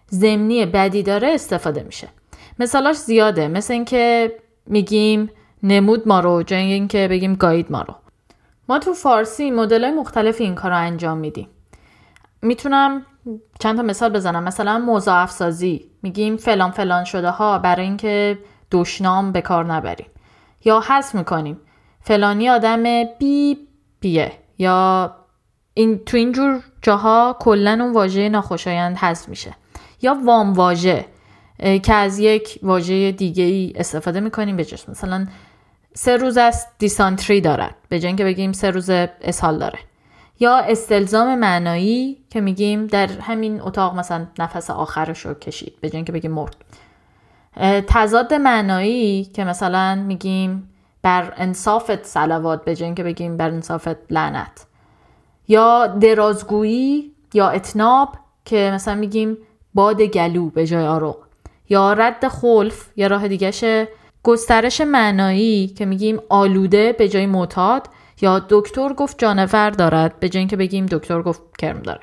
زمینی 0.07 0.65
بدی 0.65 1.03
داره 1.03 1.27
استفاده 1.27 1.83
میشه. 1.83 2.07
مثالاش 2.59 2.95
زیاده 2.95 3.47
مثل 3.47 3.73
اینکه 3.73 4.31
میگیم 4.67 5.29
نمود 5.67 6.07
ما 6.07 6.19
رو 6.19 6.43
جای 6.43 6.61
اینکه 6.61 7.07
بگیم 7.07 7.35
گاید 7.35 7.71
ما 7.71 7.81
رو. 7.81 7.95
ما 8.69 8.79
تو 8.79 8.93
فارسی 8.93 9.51
مدل 9.51 9.91
مختلف 9.91 10.41
این 10.41 10.55
کار 10.55 10.71
رو 10.71 10.77
انجام 10.77 11.17
میدیم. 11.17 11.47
می‌تونم 12.41 13.05
چند 13.59 13.77
تا 13.77 13.83
مثال 13.83 14.09
بزنم. 14.09 14.43
مثلا 14.43 14.79
مضاعف 14.79 15.31
سازی 15.31 15.85
میگیم 16.01 16.37
فلان 16.37 16.71
فلان 16.71 17.03
شده 17.03 17.29
ها 17.29 17.59
برای 17.59 17.85
اینکه 17.85 18.39
دشنام 18.71 19.31
به 19.31 19.41
کار 19.41 19.65
نبریم. 19.65 20.07
یا 20.65 20.79
حذف 20.79 21.15
می‌کنیم. 21.15 21.59
فلانی 22.01 22.49
آدم 22.49 22.83
بی 23.19 23.57
بیه. 23.99 24.31
یا 24.57 25.11
این 25.73 25.99
تو 26.05 26.17
اینجور 26.17 26.63
جاها 26.81 27.37
کلا 27.39 27.77
اون 27.81 27.93
واژه 27.93 28.29
ناخوشایند 28.29 28.97
حذف 28.97 29.29
میشه. 29.29 29.55
یا 30.01 30.17
وام 30.25 30.53
واژه. 30.53 31.05
که 31.83 31.93
از 31.93 32.19
یک 32.19 32.59
واژه 32.63 33.11
دیگه 33.11 33.43
ای 33.43 33.73
استفاده 33.75 34.19
می‌کنیم 34.19 34.57
به 34.57 34.65
جسم. 34.65 34.91
مثلا 34.91 35.27
سه 35.97 36.17
روز 36.17 36.37
از 36.37 36.67
دیسانتری 36.77 37.41
دارد. 37.41 37.75
به 37.89 37.99
که 37.99 38.23
بگیم 38.23 38.51
سه 38.51 38.71
روز 38.71 38.89
اسهال 38.89 39.59
داره. 39.59 39.79
یا 40.39 40.57
استلزام 40.57 41.35
معنایی 41.35 42.17
که 42.29 42.41
میگیم 42.41 42.87
در 42.87 43.07
همین 43.07 43.61
اتاق 43.61 43.95
مثلا 43.95 44.27
نفس 44.39 44.69
آخرش 44.69 45.25
رو 45.25 45.33
کشید. 45.33 45.73
به 45.81 45.89
که 45.89 46.11
بگیم 46.11 46.31
مرد. 46.31 46.55
تضاد 47.87 48.33
معنایی 48.33 49.25
که 49.25 49.43
مثلا 49.43 49.95
میگیم 49.95 50.69
بر 51.01 51.33
انصافت 51.37 52.05
سلوات 52.05 52.65
به 52.65 52.75
که 52.75 53.03
بگیم 53.03 53.37
بر 53.37 53.49
انصافت 53.49 53.97
لعنت. 54.11 54.65
یا 55.47 55.87
درازگویی 55.87 57.11
یا 57.33 57.49
اتناب 57.49 58.09
که 58.45 58.71
مثلا 58.73 58.95
میگیم 58.95 59.37
باد 59.73 60.01
گلو 60.01 60.49
به 60.49 60.67
جای 60.67 60.87
آروغ 60.87 61.17
یا 61.69 61.93
رد 61.93 62.27
خلف 62.27 62.89
یا 62.95 63.07
راه 63.07 63.27
دیگهش 63.27 63.63
گسترش 64.25 64.81
معنایی 64.81 65.67
که 65.67 65.85
میگیم 65.85 66.19
آلوده 66.29 66.93
به 66.93 67.09
جای 67.09 67.25
معتاد 67.25 67.87
یا 68.21 68.45
دکتر 68.49 68.93
گفت 68.93 69.19
جانور 69.19 69.69
دارد 69.69 70.19
به 70.19 70.29
جای 70.29 70.39
اینکه 70.39 70.55
بگیم 70.57 70.85
دکتر 70.85 71.21
گفت 71.21 71.41
کرم 71.59 71.79
داره. 71.79 71.99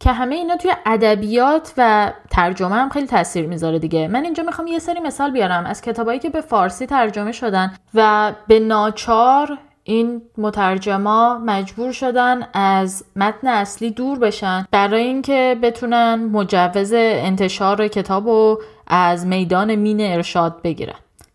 که 0.00 0.12
همه 0.12 0.34
اینا 0.34 0.56
توی 0.56 0.72
ادبیات 0.86 1.72
و 1.76 2.12
ترجمه 2.30 2.74
هم 2.74 2.88
خیلی 2.88 3.06
تاثیر 3.06 3.46
می‌ذاره 3.46 3.78
دیگه. 3.78 4.08
من 4.08 4.24
اینجا 4.24 4.42
می‌خوام 4.42 4.66
یه 4.66 4.78
سری 4.78 5.00
مثال 5.00 5.30
بیارم 5.30 5.66
از 5.66 5.82
کتابایی 5.82 6.18
که 6.18 6.30
به 6.30 6.40
فارسی 6.40 6.86
ترجمه 6.86 7.32
شدن 7.32 7.74
و 7.94 8.32
به 8.48 8.60
ناچار 8.60 9.58
این 9.84 10.22
مترجما 10.38 11.38
مجبور 11.38 11.92
شدن 11.92 12.48
از 12.52 13.04
متن 13.16 13.48
اصلی 13.48 13.90
دور 13.90 14.18
بشن 14.18 14.66
برای 14.70 15.02
اینکه 15.02 15.56
بتونن 15.62 16.14
مجوز 16.14 16.92
انتشار 16.96 17.88
کتاب 17.88 18.26
رو 18.26 18.62
از 18.86 19.26
میدان 19.26 19.74
مین 19.74 20.00
ارشاد 20.00 20.62
بگیرن. 20.62 20.94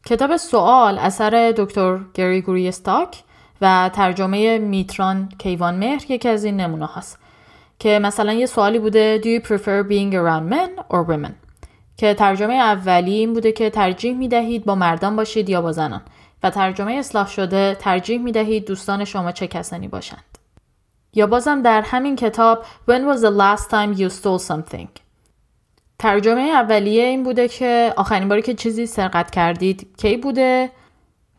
کتاب 0.09 0.37
سوال 0.37 0.97
اثر 0.97 1.53
دکتر 1.57 1.99
گریگوری 2.13 2.67
استاک 2.67 3.23
و 3.61 3.89
ترجمه 3.93 4.57
میتران 4.57 5.29
کیوان 5.37 5.75
مهر 5.75 6.11
یکی 6.11 6.29
از 6.29 6.43
این 6.43 6.57
نمونه 6.57 6.89
هست 6.93 7.19
که 7.79 7.99
مثلا 7.99 8.33
یه 8.33 8.45
سوالی 8.45 8.79
بوده 8.79 9.21
Do 9.23 9.25
you 9.25 9.47
prefer 9.47 9.83
being 9.89 10.13
around 10.13 10.53
men 10.53 10.93
or 10.93 11.11
women? 11.11 11.31
که 11.97 12.13
ترجمه 12.13 12.53
اولی 12.53 13.13
این 13.13 13.33
بوده 13.33 13.51
که 13.51 13.69
ترجیح 13.69 14.17
می 14.17 14.27
دهید 14.27 14.65
با 14.65 14.75
مردان 14.75 15.15
باشید 15.15 15.49
یا 15.49 15.61
با 15.61 15.71
زنان. 15.71 16.01
و 16.43 16.49
ترجمه 16.49 16.93
اصلاح 16.93 17.27
شده 17.27 17.75
ترجیح 17.79 18.21
می 18.21 18.31
دهید 18.31 18.65
دوستان 18.65 19.05
شما 19.05 19.31
چه 19.31 19.47
کسانی 19.47 19.87
باشند. 19.87 20.37
یا 21.13 21.27
بازم 21.27 21.61
در 21.61 21.81
همین 21.81 22.15
کتاب 22.15 22.63
When 22.63 23.13
was 23.13 23.19
the 23.19 23.31
last 23.31 23.69
time 23.69 23.99
you 23.99 24.09
stole 24.09 24.49
something? 24.49 25.08
ترجمه 25.99 26.41
اولیه 26.41 27.03
این 27.03 27.23
بوده 27.23 27.47
که 27.47 27.93
آخرین 27.97 28.27
باری 28.27 28.41
که 28.41 28.53
چیزی 28.53 28.85
سرقت 28.85 29.31
کردید 29.31 29.87
کی 29.97 30.17
بوده 30.17 30.69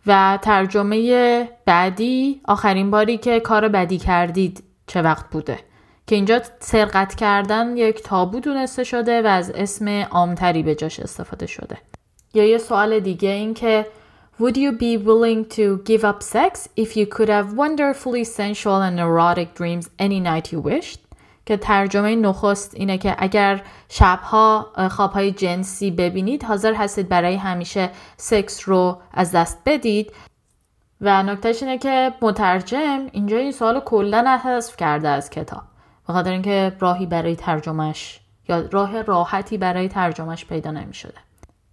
و 0.07 0.39
ترجمه 0.43 1.49
بعدی 1.67 2.41
آخرین 2.45 2.91
باری 2.91 3.19
که 3.19 3.41
کار 3.41 3.69
بدی 3.69 3.99
کردید 3.99 4.63
چه 4.87 5.03
وقت 5.03 5.31
بوده 5.31 5.59
که 6.07 6.15
اینجا 6.15 6.41
سرقت 6.61 7.15
کردن 7.15 7.77
یک 7.77 8.03
تابو 8.03 8.41
دونسته 8.41 8.85
شده 8.85 9.23
و 9.23 9.27
از 9.27 9.51
اسم 9.51 9.89
عامتری 9.89 10.63
به 10.63 10.75
جاش 10.75 11.01
استفاده 11.01 11.47
شده 11.47 11.79
یا 12.35 12.45
یه 12.45 12.59
سوال 12.59 13.01
دیگه 13.01 13.29
این 13.29 13.55
که 13.55 13.87
Would 14.41 14.57
you 14.57 14.73
be 14.73 14.97
willing 14.97 15.45
to 15.57 15.83
give 15.85 16.03
up 16.03 16.23
sex 16.23 16.69
if 16.75 16.97
you 16.97 17.07
could 17.07 17.29
have 17.29 17.53
wonderfully 17.53 18.25
sensual 18.25 18.81
and 18.89 18.99
erotic 18.99 19.55
dreams 19.55 19.91
any 19.99 20.19
night 20.19 20.51
you 20.51 20.61
wished? 20.61 21.10
که 21.47 21.57
ترجمه 21.57 22.17
نخست 22.17 22.75
اینه 22.75 22.99
که 22.99 23.17
اگر 23.19 23.63
شبها 23.89 24.67
خوابهای 24.91 25.33
جنسی 25.33 25.91
ببینید 25.91 26.45
حاضر 26.45 26.75
هستید 26.75 27.09
برای 27.09 27.37
همیشه 27.37 27.91
سکس 28.17 28.69
رو 28.69 28.99
از 29.15 29.33
دست 29.33 29.59
بدید. 29.67 30.13
و 31.01 31.23
نکتهش 31.23 31.63
اینه 31.63 31.79
که 31.79 32.13
مترجم 32.23 33.07
اینجا 33.13 33.37
این 33.37 33.53
سوال 33.53 33.81
کلا 33.81 34.39
حذف 34.45 34.77
کرده 34.77 35.09
از 35.09 35.31
کتاب. 35.31 35.63
به 36.07 36.13
خاطر 36.13 36.31
اینکه 36.31 36.77
راهی 36.81 37.07
برای 37.07 37.37
ترجمهش 37.37 38.21
یا 38.49 38.65
راه 38.73 39.03
راحتی 39.03 39.59
برای 39.59 39.89
ترجمهش 39.89 40.45
پیدا 40.45 40.71
نمی 40.71 40.95
شده. 40.95 41.15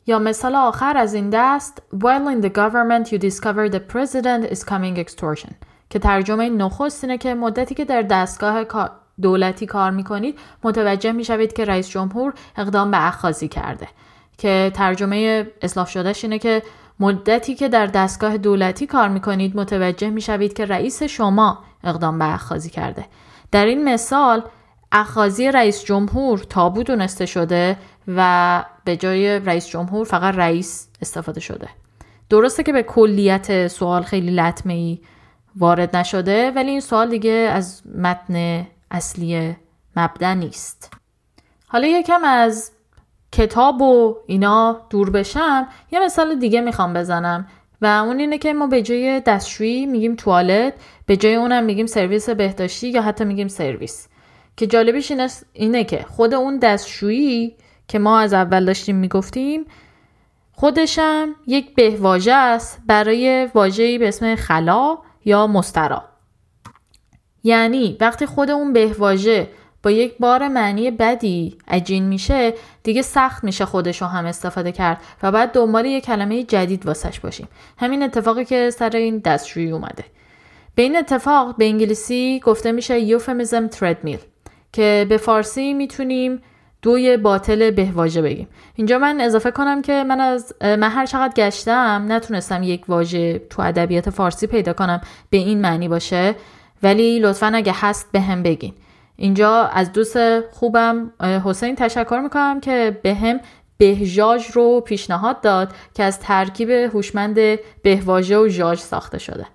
یا 0.08 0.20
مثال 0.20 0.56
آخر 0.56 0.98
از 0.98 1.14
این 1.14 1.30
دست 1.34 1.82
While 1.96 2.38
in 2.38 2.46
the 2.46 2.50
government 2.50 3.12
you 3.12 3.18
discover 3.18 3.70
the 3.70 3.80
president 3.80 4.52
is 4.52 4.64
coming 4.64 5.06
extortion. 5.06 5.54
که 5.90 6.00
ترجمه 6.00 6.50
نخست 6.50 7.04
اینه 7.04 7.18
که 7.18 7.34
مدتی 7.34 7.76
که 7.76 7.86
در 7.86 8.02
دستگاه 8.02 8.64
دولتی 9.22 9.66
کار 9.66 9.92
می‌کنید 9.92 10.40
متوجه 10.64 11.12
می‌شوید 11.12 11.54
که 11.54 11.66
رئیس 11.66 11.90
جمهور 11.90 12.34
اقدام 12.58 12.92
به 12.92 13.08
اخخازی 13.08 13.48
کرده. 13.48 13.88
که 14.38 14.72
ترجمه 14.74 15.48
اصلاح 15.62 15.88
شدهش 15.88 16.24
اینه 16.24 16.40
که 16.40 16.64
مدتی 17.00 17.56
که 17.56 17.70
در 17.70 17.86
دستگاه 17.86 18.38
دولتی 18.38 18.88
کار 18.88 19.10
می‌کنید 19.10 19.58
متوجه 19.58 20.10
می‌شوید 20.10 20.54
که 20.54 20.66
رئیس 20.66 21.04
شما 21.04 21.64
اقدام 21.84 22.20
به 22.20 22.34
اخخازی 22.34 22.70
کرده. 22.70 23.06
در 23.52 23.66
این 23.66 23.94
مثال 23.94 24.44
اخازی 24.92 25.52
رئیس 25.52 25.84
جمهور 25.84 26.40
تابو 26.40 26.84
دونسته 26.84 27.26
شده 27.26 27.78
و 28.08 28.64
به 28.84 28.98
جای 28.98 29.40
رئیس 29.40 29.68
جمهور 29.68 30.06
فقط 30.06 30.36
رئیس 30.36 30.90
استفاده 31.02 31.40
شده. 31.40 31.70
درسته 32.30 32.64
که 32.64 32.74
به 32.74 32.84
کلیت 32.84 33.68
سوال 33.68 34.04
خیلی 34.04 34.32
لطمه 34.32 34.74
ای 34.74 35.00
وارد 35.56 35.96
نشده 35.96 36.52
ولی 36.52 36.70
این 36.70 36.80
سوال 36.80 37.10
دیگه 37.10 37.32
از 37.32 37.82
متن 37.98 38.68
اصلی 38.92 39.56
مبدع 39.96 40.34
نیست. 40.34 40.94
حالا 41.68 41.88
یکم 41.88 42.24
از 42.24 42.72
کتاب 43.32 43.82
و 43.82 44.18
اینا 44.28 44.82
دور 44.90 45.10
بشم 45.10 45.68
یه 45.92 46.00
مثال 46.00 46.36
دیگه 46.36 46.62
می‌خوام 46.62 46.94
بزنم 46.94 47.48
و 47.82 47.86
اون 47.86 48.20
اینه 48.20 48.38
که 48.38 48.54
ما 48.54 48.68
به 48.68 48.82
جای 48.82 49.22
دستشویی 49.26 49.86
میگیم 49.86 50.16
توالت 50.16 50.74
به 51.06 51.18
جای 51.18 51.36
اونم 51.36 51.64
میگیم 51.64 51.86
سرویس 51.86 52.30
بهداشتی 52.30 52.90
یا 52.90 53.02
حتی 53.02 53.26
میگیم 53.26 53.48
سرویس. 53.48 54.08
که 54.58 54.68
جالبش 54.68 55.12
اینه 55.54 55.84
که 55.84 56.06
خود 56.10 56.34
اون 56.34 56.58
دستشویی 56.58 57.56
که 57.88 58.00
ما 58.00 58.20
از 58.20 58.34
اول 58.34 58.66
داشتیم 58.66 58.96
می‌گفتیم 58.96 59.66
خودشم 60.52 61.36
یک 61.48 61.76
بهواژه 61.76 62.34
است 62.34 62.82
برای 62.88 63.46
واژه‌ای 63.46 63.98
به 63.98 64.08
اسم 64.08 64.36
خلا 64.36 64.98
یا 65.26 65.48
مسترا. 65.48 66.04
یعنی 67.48 67.98
وقتی 68.00 68.26
خود 68.26 68.50
اون 68.50 68.74
بهواژه 68.74 69.48
با 69.84 69.92
یک 69.92 70.18
بار 70.20 70.48
معنی 70.48 70.92
بدی 70.92 71.58
عجین 71.68 72.04
میشه 72.04 72.54
دیگه 72.84 73.02
سخت 73.02 73.44
میشه 73.44 73.66
خودش 73.66 74.02
رو 74.02 74.08
هم 74.08 74.26
استفاده 74.26 74.72
کرد 74.72 75.02
و 75.24 75.32
بعد 75.32 75.52
دنبال 75.52 75.86
یه 75.86 76.02
کلمه 76.02 76.44
جدید 76.44 76.86
واسش 76.86 77.20
باشیم. 77.20 77.48
همین 77.78 78.04
اتفاقی 78.04 78.46
که 78.46 78.70
سر 78.70 78.90
این 78.90 79.18
دستشویی 79.18 79.72
اومده. 79.72 80.06
به 80.76 80.82
این 80.82 80.98
اتفاق 80.98 81.56
به 81.58 81.66
انگلیسی 81.66 82.42
گفته 82.44 82.72
میشه 82.72 83.00
یوفمیزم 83.00 83.68
تردمیل 83.68 84.20
که 84.74 85.06
به 85.10 85.18
فارسی 85.18 85.74
می‌تونیم 85.74 86.42
دوی 86.82 87.18
باطل 87.18 87.72
بهواژه 87.72 88.22
بگیم. 88.22 88.48
اینجا 88.76 89.00
من 89.00 89.22
اضافه 89.22 89.52
کنم 89.52 89.82
که 89.82 90.04
من 90.04 90.20
از 90.20 90.54
من 90.62 90.90
هر 90.90 91.06
چقدر 91.06 91.34
گشتم 91.34 92.06
نتونستم 92.08 92.64
یک 92.64 92.84
واژه 92.88 93.40
تو 93.40 93.62
ادبیات 93.62 94.10
فارسی 94.10 94.48
پیدا 94.48 94.74
کنم 94.74 95.02
به 95.30 95.38
این 95.38 95.62
معنی 95.62 95.88
باشه. 95.88 96.36
ولی 96.84 97.20
لطفا 97.20 97.52
اگه 97.56 97.74
هست 97.76 98.12
به 98.12 98.20
هم 98.20 98.44
بگین. 98.44 98.74
اینجا 99.16 99.64
از 99.64 99.94
دوست 99.94 100.42
خوبم 100.50 101.12
حسین 101.46 101.76
تشکر 101.76 102.20
می‌کنم 102.24 102.60
که 102.60 103.00
به 103.04 103.14
هم 103.14 103.40
بهجاج 103.78 104.46
رو 104.46 104.82
پیشنهاد 104.82 105.42
داد 105.42 105.74
که 105.94 106.04
از 106.04 106.20
ترکیب 106.20 106.70
هوشمند 106.70 107.40
بهواژه 107.84 108.38
و 108.38 108.48
ژاژ 108.48 108.80
ساخته 108.80 109.20
شده. 109.20 109.46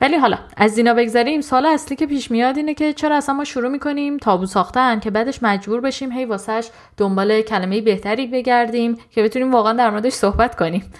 ولی 0.00 0.16
حالا 0.16 0.38
از 0.56 0.78
اینا 0.78 0.94
بگذریم. 0.94 1.40
سال 1.40 1.66
اصلی 1.66 1.96
که 1.96 2.06
پیش 2.06 2.30
میاد 2.30 2.56
اینه 2.56 2.74
که 2.74 2.92
چرا 2.92 3.16
اصلا 3.16 3.34
ما 3.34 3.44
شروع 3.44 3.68
می‌کنیم 3.68 4.16
تابو 4.16 4.46
ساختن 4.46 5.00
که 5.00 5.10
بعدش 5.10 5.42
مجبور 5.42 5.80
بشیم 5.80 6.12
هی 6.12 6.24
واسش 6.24 6.68
دنبال 6.96 7.42
کلمه 7.42 7.80
بهتری 7.80 8.26
بگردیم 8.26 8.98
که 9.10 9.22
بتونیم 9.22 9.52
واقعا 9.52 9.72
در 9.72 9.90
موردش 9.90 10.12
صحبت 10.12 10.56
کنیم. 10.56 10.92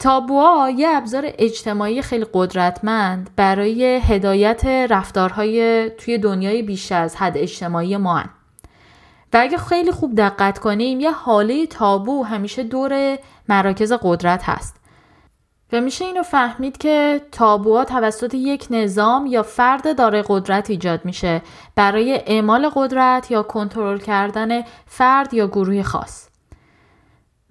تابوها 0.00 0.70
یه 0.70 0.88
ابزار 0.88 1.24
اجتماعی 1.38 2.02
خیلی 2.02 2.26
قدرتمند 2.32 3.30
برای 3.36 4.00
هدایت 4.04 4.64
رفتارهای 4.64 5.90
توی 5.90 6.18
دنیای 6.18 6.62
بیش 6.62 6.92
از 6.92 7.16
حد 7.16 7.38
اجتماعی 7.38 7.96
ما 7.96 8.16
هن. 8.16 8.30
و 9.32 9.36
اگه 9.40 9.58
خیلی 9.58 9.90
خوب 9.90 10.14
دقت 10.14 10.58
کنیم 10.58 11.00
یه 11.00 11.10
حاله 11.10 11.66
تابو 11.66 12.22
همیشه 12.22 12.62
دور 12.62 13.18
مراکز 13.48 13.92
قدرت 13.92 14.42
هست 14.44 14.76
و 15.72 15.80
میشه 15.80 16.04
اینو 16.04 16.22
فهمید 16.22 16.78
که 16.78 17.20
تابوها 17.32 17.84
توسط 17.84 18.34
یک 18.34 18.66
نظام 18.70 19.26
یا 19.26 19.42
فرد 19.42 19.96
داره 19.96 20.24
قدرت 20.26 20.70
ایجاد 20.70 21.04
میشه 21.04 21.42
برای 21.76 22.20
اعمال 22.26 22.68
قدرت 22.74 23.30
یا 23.30 23.42
کنترل 23.42 23.98
کردن 23.98 24.62
فرد 24.86 25.34
یا 25.34 25.46
گروه 25.46 25.82
خاص 25.82 26.29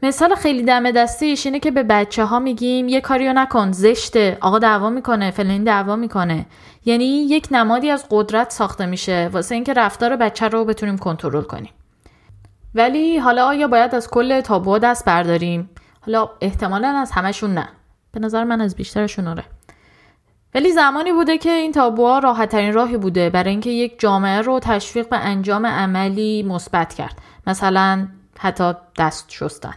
مثال 0.04 0.36
خیلی 0.36 0.64
دم 0.64 0.92
دستیش 0.92 1.46
اینه 1.46 1.60
که 1.60 1.72
به 1.72 1.84
بچه 1.84 2.26
ها 2.26 2.40
میگیم 2.40 2.88
یه 2.88 3.02
کاریو 3.02 3.34
نکن 3.34 3.72
زشته 3.72 4.38
آقا 4.42 4.60
دعوا 4.60 4.90
می‌کنه 4.90 5.32
فلانی 5.32 5.64
دعوا 5.64 5.96
می‌کنه. 5.96 6.46
یعنی 6.86 7.06
یک 7.06 7.48
نمادی 7.52 7.90
از 7.90 8.06
قدرت 8.10 8.52
ساخته 8.52 8.86
میشه 8.86 9.30
واسه 9.34 9.56
اینکه 9.56 9.74
رفتار 9.74 10.16
بچه 10.16 10.48
رو 10.48 10.66
بتونیم 10.66 10.98
کنترل 10.98 11.42
کنیم. 11.42 11.72
ولی 12.76 13.18
حالا 13.18 13.46
آیا 13.46 13.68
باید 13.68 13.96
از 13.96 14.10
کل 14.10 14.42
تابوها 14.42 14.78
دست 14.78 15.06
برداریم؟ 15.06 15.70
حالا 16.02 16.30
احتمالا 16.42 16.88
از 16.88 17.12
همشون 17.12 17.54
نه. 17.54 17.70
به 18.12 18.20
نظر 18.20 18.44
من 18.44 18.62
از 18.62 18.76
بیشترشون 18.76 19.28
آره. 19.28 19.44
ولی 20.56 20.72
زمانی 20.72 21.12
بوده 21.12 21.38
که 21.38 21.52
این 21.52 21.72
تابوها 21.72 22.20
راحت 22.20 22.50
ترین 22.50 22.74
راهی 22.74 22.98
بوده 22.98 23.30
برای 23.30 23.50
اینکه 23.50 23.70
یک 23.70 24.00
جامعه 24.00 24.42
رو 24.42 24.60
تشویق 24.60 25.10
به 25.10 25.18
انجام 25.18 25.66
عملی 25.66 26.44
مثبت 26.44 26.94
کرد. 26.94 27.22
مثلا 27.48 28.08
حتی 28.40 28.74
دست 28.98 29.26
شستن. 29.30 29.74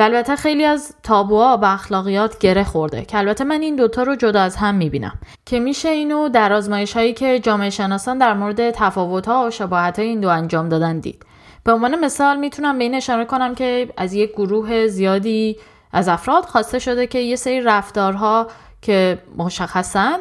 و 0.00 0.02
البته 0.02 0.36
خیلی 0.36 0.64
از 0.64 0.94
تابوها 1.02 1.56
به 1.56 1.72
اخلاقیات 1.72 2.38
گره 2.38 2.64
خورده 2.64 3.04
که 3.04 3.18
البته 3.18 3.44
من 3.44 3.60
این 3.60 3.76
دوتا 3.76 4.02
رو 4.02 4.16
جدا 4.16 4.40
از 4.40 4.56
هم 4.56 4.74
می‌بینم. 4.74 5.18
که 5.46 5.60
میشه 5.60 5.88
اینو 5.88 6.28
در 6.28 6.52
آزمایش 6.52 6.92
هایی 6.92 7.12
که 7.12 7.40
جامعه 7.40 7.70
شناسان 7.70 8.18
در 8.18 8.34
مورد 8.34 8.70
تفاوت 8.70 9.28
ها 9.28 9.46
و 9.46 9.50
شباهت 9.50 9.98
های 9.98 10.08
این 10.08 10.20
دو 10.20 10.28
انجام 10.28 10.68
دادن 10.68 10.98
دید. 11.00 11.26
به 11.64 11.72
عنوان 11.72 12.04
مثال 12.04 12.36
می‌تونم 12.36 12.78
به 12.78 12.84
این 12.84 12.94
اشاره 12.94 13.24
کنم 13.24 13.54
که 13.54 13.88
از 13.96 14.12
یک 14.12 14.32
گروه 14.32 14.86
زیادی 14.86 15.56
از 15.92 16.08
افراد 16.08 16.44
خواسته 16.44 16.78
شده 16.78 17.06
که 17.06 17.18
یه 17.18 17.36
سری 17.36 17.60
رفتارها 17.60 18.46
که 18.82 19.18
مشخصن 19.36 20.18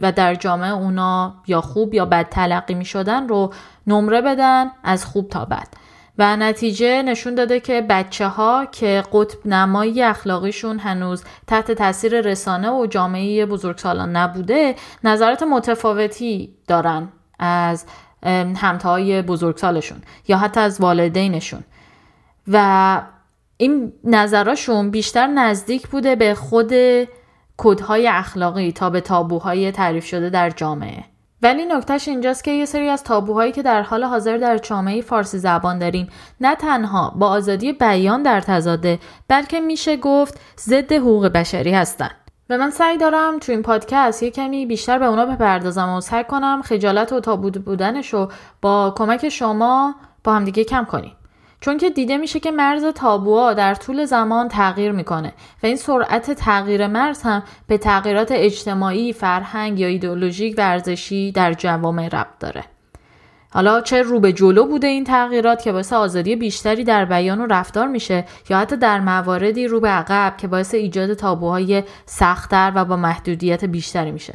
و 0.00 0.12
در 0.12 0.34
جامعه 0.34 0.70
اونا 0.70 1.34
یا 1.46 1.60
خوب 1.60 1.94
یا 1.94 2.04
بد 2.04 2.28
تلقی 2.28 2.74
می 2.74 2.84
شدن 2.84 3.28
رو 3.28 3.52
نمره 3.86 4.20
بدن 4.20 4.70
از 4.84 5.04
خوب 5.04 5.28
تا 5.28 5.44
بد. 5.44 5.85
و 6.18 6.36
نتیجه 6.36 7.02
نشون 7.02 7.34
داده 7.34 7.60
که 7.60 7.80
بچه 7.80 8.28
ها 8.28 8.66
که 8.72 9.02
قطب 9.12 9.46
نمایی 9.46 10.02
اخلاقیشون 10.02 10.78
هنوز 10.78 11.24
تحت 11.46 11.72
تاثیر 11.72 12.20
رسانه 12.20 12.70
و 12.70 12.86
جامعه 12.86 13.46
بزرگسالان 13.46 14.16
نبوده 14.16 14.74
نظرات 15.04 15.42
متفاوتی 15.42 16.54
دارن 16.68 17.08
از 17.38 17.84
همتاهای 18.56 19.22
بزرگسالشون 19.22 19.98
یا 20.28 20.38
حتی 20.38 20.60
از 20.60 20.80
والدینشون. 20.80 21.64
و 22.48 23.02
این 23.56 23.92
نظراشون 24.04 24.90
بیشتر 24.90 25.26
نزدیک 25.26 25.88
بوده 25.88 26.16
به 26.16 26.34
خود 26.34 26.72
کدهای 27.56 28.08
اخلاقی 28.08 28.72
تا 28.72 28.90
به 28.90 29.00
تابوهای 29.00 29.72
تعریف 29.72 30.06
شده 30.06 30.30
در 30.30 30.50
جامعه. 30.50 31.04
ولی 31.42 31.64
نکتهش 31.64 32.08
اینجاست 32.08 32.44
که 32.44 32.50
یه 32.50 32.64
سری 32.64 32.88
از 32.88 33.04
تابوهایی 33.04 33.52
که 33.52 33.62
در 33.62 33.82
حال 33.82 34.04
حاضر 34.04 34.36
در 34.36 34.58
جامعه 34.58 35.00
فارسی 35.00 35.38
زبان 35.38 35.78
داریم 35.78 36.08
نه 36.40 36.54
تنها 36.54 37.14
با 37.16 37.28
آزادی 37.28 37.72
بیان 37.72 38.22
در 38.22 38.40
تزاده 38.40 38.98
بلکه 39.28 39.60
میشه 39.60 39.96
گفت 39.96 40.40
ضد 40.60 40.92
حقوق 40.92 41.26
بشری 41.26 41.72
هستن. 41.72 42.10
و 42.50 42.58
من 42.58 42.70
سعی 42.70 42.98
دارم 42.98 43.38
تو 43.38 43.52
این 43.52 43.62
پادکست 43.62 44.22
یه 44.22 44.30
کمی 44.30 44.66
بیشتر 44.66 44.98
به 44.98 45.04
اونا 45.04 45.26
بپردازم 45.26 45.88
و 45.88 46.00
سعی 46.00 46.24
کنم 46.24 46.62
خجالت 46.62 47.12
و 47.12 47.20
تابو 47.20 47.50
بودنش 47.50 48.14
رو 48.14 48.30
با 48.62 48.94
کمک 48.96 49.28
شما 49.28 49.94
با 50.24 50.32
همدیگه 50.32 50.64
کم 50.64 50.84
کنیم. 50.84 51.12
چون 51.66 51.78
که 51.78 51.90
دیده 51.90 52.16
میشه 52.16 52.40
که 52.40 52.50
مرز 52.50 52.84
تابوها 52.84 53.54
در 53.54 53.74
طول 53.74 54.04
زمان 54.04 54.48
تغییر 54.48 54.92
می‌کنه 54.92 55.32
و 55.62 55.66
این 55.66 55.76
سرعت 55.76 56.30
تغییر 56.30 56.86
مرز 56.86 57.22
هم 57.22 57.42
به 57.66 57.78
تغییرات 57.78 58.32
اجتماعی، 58.32 59.12
فرهنگ 59.12 59.80
یا 59.80 59.88
ایدئولوژیک 59.88 60.54
ورزشی 60.58 61.32
در 61.32 61.52
جوامع 61.52 62.08
ربط 62.08 62.38
داره. 62.40 62.64
حالا 63.50 63.80
چه 63.80 64.02
رو 64.02 64.20
به 64.20 64.32
جلو 64.32 64.66
بوده 64.66 64.86
این 64.86 65.04
تغییرات 65.04 65.62
که 65.62 65.72
باعث 65.72 65.92
آزادی 65.92 66.36
بیشتری 66.36 66.84
در 66.84 67.04
بیان 67.04 67.40
و 67.40 67.46
رفتار 67.46 67.86
میشه 67.86 68.24
یا 68.50 68.58
حتی 68.58 68.76
در 68.76 69.00
مواردی 69.00 69.66
رو 69.66 69.80
به 69.80 69.88
عقب 69.88 70.36
که 70.36 70.48
باعث 70.48 70.74
ایجاد 70.74 71.14
تابوهای 71.14 71.82
سختتر 72.04 72.72
و 72.74 72.84
با 72.84 72.96
محدودیت 72.96 73.64
بیشتری 73.64 74.10
میشه. 74.10 74.34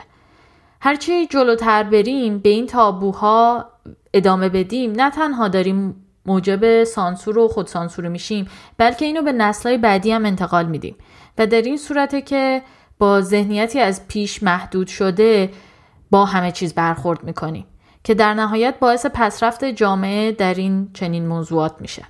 هرچی 0.82 1.26
جلوتر 1.26 1.84
بریم 1.84 2.40
به 2.40 2.50
این 2.50 2.68
تابوها 2.68 3.66
ادامه 4.14 4.50
بدیم 4.50 4.92
نه 4.92 5.10
تنها 5.10 5.48
داریم 5.48 6.06
موجب 6.26 6.84
سانسور 6.84 7.38
و 7.38 7.48
خودسانسور 7.48 8.08
میشیم 8.08 8.48
بلکه 8.78 9.06
اینو 9.06 9.22
به 9.22 9.32
نسلهای 9.32 9.78
بعدی 9.78 10.12
هم 10.12 10.26
انتقال 10.26 10.66
میدیم. 10.66 10.96
و 11.38 11.48
در 11.48 11.62
این 11.62 11.78
صورته 11.78 12.22
که 12.22 12.62
با 13.00 13.22
ذهنیتی 13.22 13.80
از 13.80 14.08
پیش 14.08 14.44
محدود 14.44 14.88
شده 14.88 15.50
با 16.12 16.26
همه 16.26 16.52
چیز 16.52 16.74
برخورد 16.74 17.24
می‌کنیم 17.24 17.66
که 18.04 18.14
در 18.14 18.34
نهایت 18.34 18.80
باعث 18.80 19.06
پسرفت 19.06 19.66
جامعه 19.66 20.32
در 20.32 20.54
این 20.54 20.90
چنین 20.94 21.28
موضوعات 21.28 21.76
میشه. 21.80 22.04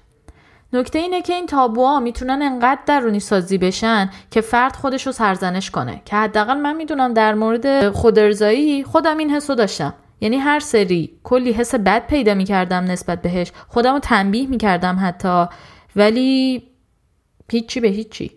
نکته 0.74 1.00
اینه 1.00 1.22
که 1.22 1.34
این 1.34 1.46
تابوها 1.46 2.00
می‌تونن 2.00 2.42
انقدر 2.42 2.82
درونی 2.86 3.20
سازی 3.20 3.58
بشن 3.58 4.10
که 4.32 4.42
فرد 4.42 4.76
خودش 4.76 5.06
رو 5.06 5.12
سرزنش 5.12 5.72
کنه 5.72 6.02
که 6.06 6.16
حداقل 6.16 6.58
من 6.58 6.76
می‌دونم 6.76 7.14
در 7.14 7.34
مورد 7.34 7.90
خودارضایی 7.90 8.84
خودم 8.84 9.18
این 9.18 9.30
حسو 9.30 9.56
داشتم. 9.56 9.94
یعنی 10.22 10.38
هر 10.38 10.60
سری 10.60 11.20
کلی 11.24 11.52
حس 11.52 11.76
بد 11.76 12.08
پیدا 12.08 12.34
می‌کردم 12.34 12.84
نسبت 12.84 13.22
بهش. 13.22 13.52
خودم 13.68 13.94
رو 13.94 14.00
تنبیه 14.00 14.48
می‌کردم 14.48 14.98
حتی. 15.02 15.46
ولی 15.96 16.64
هیچی 17.52 17.80
به 17.80 17.88
هیچی. 17.88 18.32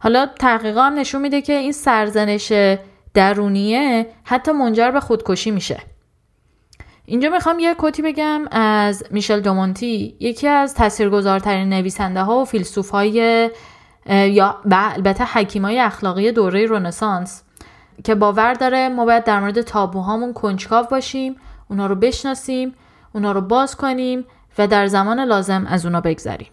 حالا 0.00 0.26
تحقیقا 0.26 0.82
هم 0.82 0.94
نشون 0.94 1.22
میده 1.22 1.42
که 1.42 1.52
این 1.52 1.72
سرزنش 1.72 2.52
درونیه 3.14 4.06
حتی 4.24 4.52
منجر 4.52 4.90
به 4.90 5.00
خودکشی 5.00 5.50
میشه. 5.50 5.80
اینجا 7.04 7.30
می‌خوام 7.30 7.58
یه 7.58 7.74
کتی 7.78 8.02
بگم 8.02 8.44
از 8.50 9.04
میشل 9.10 9.40
دومونتی 9.40 10.16
یکی 10.20 10.48
از 10.48 10.74
تاثیرگذارترین 10.74 11.68
نویسنده 11.68 12.22
ها 12.22 12.38
و 12.38 12.44
فیلسوف 12.44 12.90
های 12.90 13.50
یا 14.08 14.60
البته 14.64 15.24
حکیم 15.24 15.64
های 15.64 15.78
اخلاقی 15.78 16.32
دوره 16.32 16.66
رنسانس. 16.66 17.42
که 18.04 18.14
باور 18.14 18.52
داره 18.52 18.88
ما 18.88 19.04
باید 19.04 19.24
در 19.24 19.40
مورد 19.40 19.60
تابوهامون 19.60 20.32
کنجکاو 20.32 20.86
باشیم 20.86 21.36
اونا 21.68 21.86
رو 21.86 21.94
بشناسیم 21.94 22.74
اونا 23.12 23.32
رو 23.32 23.40
باز 23.40 23.76
کنیم 23.76 24.24
و 24.58 24.66
در 24.66 24.86
زمان 24.86 25.20
لازم 25.20 25.66
از 25.68 25.86
اونا 25.86 26.00
بگذریم. 26.00 26.48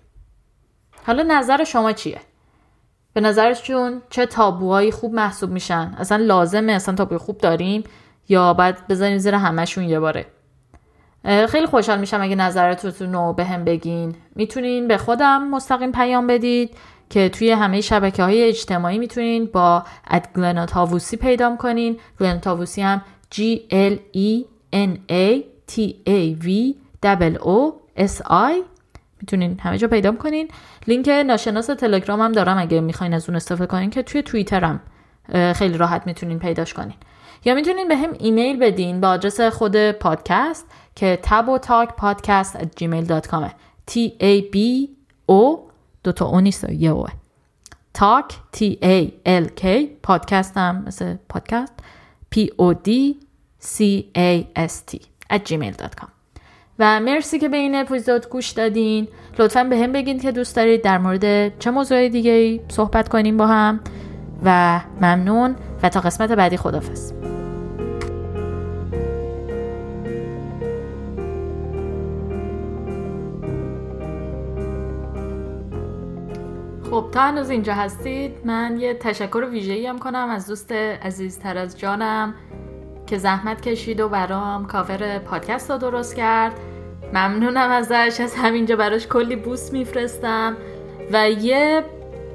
حالا 1.08 1.24
نظر 1.24 1.64
شما 1.64 1.92
چیه؟ 1.92 2.20
به 3.14 3.22
نظرشون 3.22 4.02
چه 4.10 4.26
تابوهایی 4.26 4.92
خوب 4.92 5.14
محسوب 5.14 5.52
میشن؟ 5.52 5.96
اصلا 5.98 6.18
لازمه؟ 6.18 6.72
اصلا 6.72 6.96
تابوی 6.96 7.18
خوب 7.18 7.38
داریم؟ 7.38 7.84
یا 8.30 8.54
باید 8.54 8.88
بزنیم 8.88 9.18
زیر 9.18 9.36
همشون 9.36 9.84
یه 9.84 10.00
باره؟ 10.00 10.26
خیلی 11.50 11.66
خوشحال 11.66 12.00
میشم 12.00 12.22
اگه 12.22 12.36
نظرتون 12.36 13.14
رو 13.14 13.34
به 13.34 13.44
هم 13.46 13.64
بگین. 13.64 14.16
می‌تونین 14.36 14.88
به 14.88 14.98
خودم 14.98 15.48
مستقیم 15.48 15.92
پیام 15.92 16.28
بدید. 16.28 16.78
که 17.10 17.30
توی 17.30 17.52
همه 17.52 17.82
شبکه 17.82 18.24
های 18.24 18.44
اجتماعی 18.44 19.00
می‌تونین 19.00 19.46
با 19.46 19.84
اد 20.08 20.28
گلنا 20.36 20.66
پیدا 21.22 21.56
کنین. 21.56 22.00
گلنا 22.20 22.40
هم 22.78 23.02
G 23.36 23.40
L 23.72 23.96
E 24.16 24.46
N 24.74 24.98
A 25.12 25.42
T 25.72 25.80
A 26.08 26.44
V 26.44 26.50
O 27.36 27.74
S 27.98 28.22
I. 28.30 28.54
می‌تونین 29.22 29.60
همه 29.60 29.78
جا 29.78 29.88
پیدا 29.88 30.12
کنین. 30.12 30.48
لینک 30.88 31.08
ناشناس 31.08 31.66
تلگرام 31.66 32.22
هم 32.22 32.32
دارم. 32.32 32.58
اگه 32.58 32.80
می‌خواین 32.80 33.14
از 33.14 33.30
اون 33.30 33.36
استفاده 33.36 33.66
کنین 33.66 33.90
که 33.90 34.04
توی 34.04 34.24
توییترم 34.24 34.80
خیلی 35.56 35.78
راحت 35.78 36.08
می‌تونین 36.08 36.40
پیداش 36.40 36.74
کنین. 36.74 36.96
یا 37.46 37.56
می‌تونین 37.56 37.88
به 37.88 37.96
هم 37.96 38.10
ایمیل 38.20 38.60
بدین 38.60 39.02
با 39.02 39.08
آدرس 39.08 39.42
خود 39.42 39.92
پادکست 39.92 40.66
که 40.96 41.20
پادکست 41.98 42.58
at 42.58 42.68
gmail.com 42.80 43.50
T 43.92 43.94
A 44.22 44.42
B 44.56 44.58
O 45.32 45.73
دو 46.04 46.12
تا 46.12 46.26
او 46.26 46.42
نیست 46.42 46.70
یه 46.70 46.90
اوه. 46.90 47.10
تاک 47.94 48.26
T 48.56 48.60
A 48.84 49.08
L 49.26 49.62
K 49.62 49.66
پادکست 50.04 50.58
هم 50.58 50.84
مثل 50.88 51.16
پادکست. 51.30 51.74
P 52.36 52.40
O 52.40 52.76
D 52.88 52.90
C 53.62 53.82
A 54.18 54.60
S 54.68 54.94
T 54.94 55.00
at 55.34 55.40
gmail.com 55.50 56.08
و 56.80 57.00
مرسی 57.00 57.40
که 57.40 57.50
به 57.50 57.58
این 57.58 57.76
اپیزود 57.76 58.30
گوش 58.30 58.50
دادین. 58.50 59.08
لطفا 59.40 59.64
به 59.64 59.78
هم 59.78 59.92
بگین 59.92 60.20
که 60.20 60.32
دوست 60.32 60.56
دارید 60.56 60.84
در 60.84 60.98
مورد 60.98 61.60
چه 61.60 61.72
موضوع 61.72 62.10
دیگه 62.10 62.60
صحبت 62.68 63.10
کنیم 63.10 63.38
با 63.38 63.48
هم. 63.48 63.80
و 64.44 64.82
ممنون. 65.02 65.56
و 65.84 65.90
تا 65.90 66.00
قسمت 66.00 66.32
بعدی 66.32 66.58
خدافز 66.58 67.33
تا 77.14 77.22
هنوز 77.22 77.50
اینجا 77.50 77.74
هستید 77.74 78.32
من 78.46 78.78
یه 78.80 78.94
تشکر 78.94 79.48
ویژه‌ای 79.52 79.88
هم 79.88 80.00
کنم 80.00 80.30
از 80.30 80.48
دوست 80.48 80.72
عزیزتر 80.72 81.58
از 81.58 81.80
جانم 81.80 82.34
که 83.08 83.18
زحمت 83.18 83.62
کشید 83.62 84.00
و 84.00 84.10
برام 84.10 84.68
کاور 84.68 85.20
پادکست 85.20 85.72
رو 85.72 85.78
درست 85.78 86.16
کرد. 86.16 86.60
ممنونم 87.14 87.70
ازش 87.70 88.18
از 88.20 88.36
همینجا 88.36 88.76
براش 88.76 89.08
کلی 89.08 89.36
بوس 89.36 89.74
میفرستم 89.74 90.58
و 91.12 91.30
یه 91.30 91.84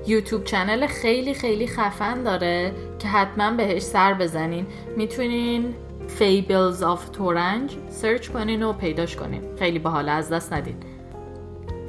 YouTube 0.06 0.44
channel 0.44 0.86
خیلی 0.86 1.34
خیلی 1.34 1.66
خفن 1.66 2.22
داره 2.22 2.72
که 2.98 3.08
حتما 3.08 3.50
بهش 3.50 3.82
سر 3.82 4.14
بزنین. 4.14 4.66
می‌تونین 4.96 5.74
Fables 6.18 6.80
of 6.80 7.10
Toranj 7.12 7.76
search 7.88 8.28
کنین 8.28 8.62
و 8.62 8.72
پیداش 8.72 9.16
کنین. 9.16 9.42
خیلی 9.58 9.78
باحال 9.78 10.08
از 10.08 10.32
دست 10.32 10.52
ندین. 10.52 10.76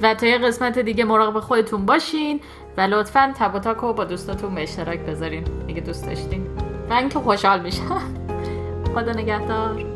و 0.02 0.13
تا 0.13 0.25
یه 0.28 0.38
قسمت 0.38 0.80
دیگه 0.80 1.04
مراقب 1.04 1.39
خودتون 1.39 1.86
باشین. 1.86 2.41
و 2.80 2.82
لطفا 2.82 3.34
Taboo 3.39 3.56
Talk 3.56 3.78
رو 3.78 3.94
با 3.94 4.06
دوستاتون 4.06 4.56
به 4.56 4.63
اشتراک 4.63 5.00
بذارین. 5.00 5.44
اگه 5.70 5.82
دوست 5.82 6.06
داشتین. 6.06 6.48
من 6.89 7.10
که 7.10 7.20
خوشحال 7.20 7.62
میشم. 7.62 8.02
خدا 8.96 9.12
نگهدار. 9.12 9.88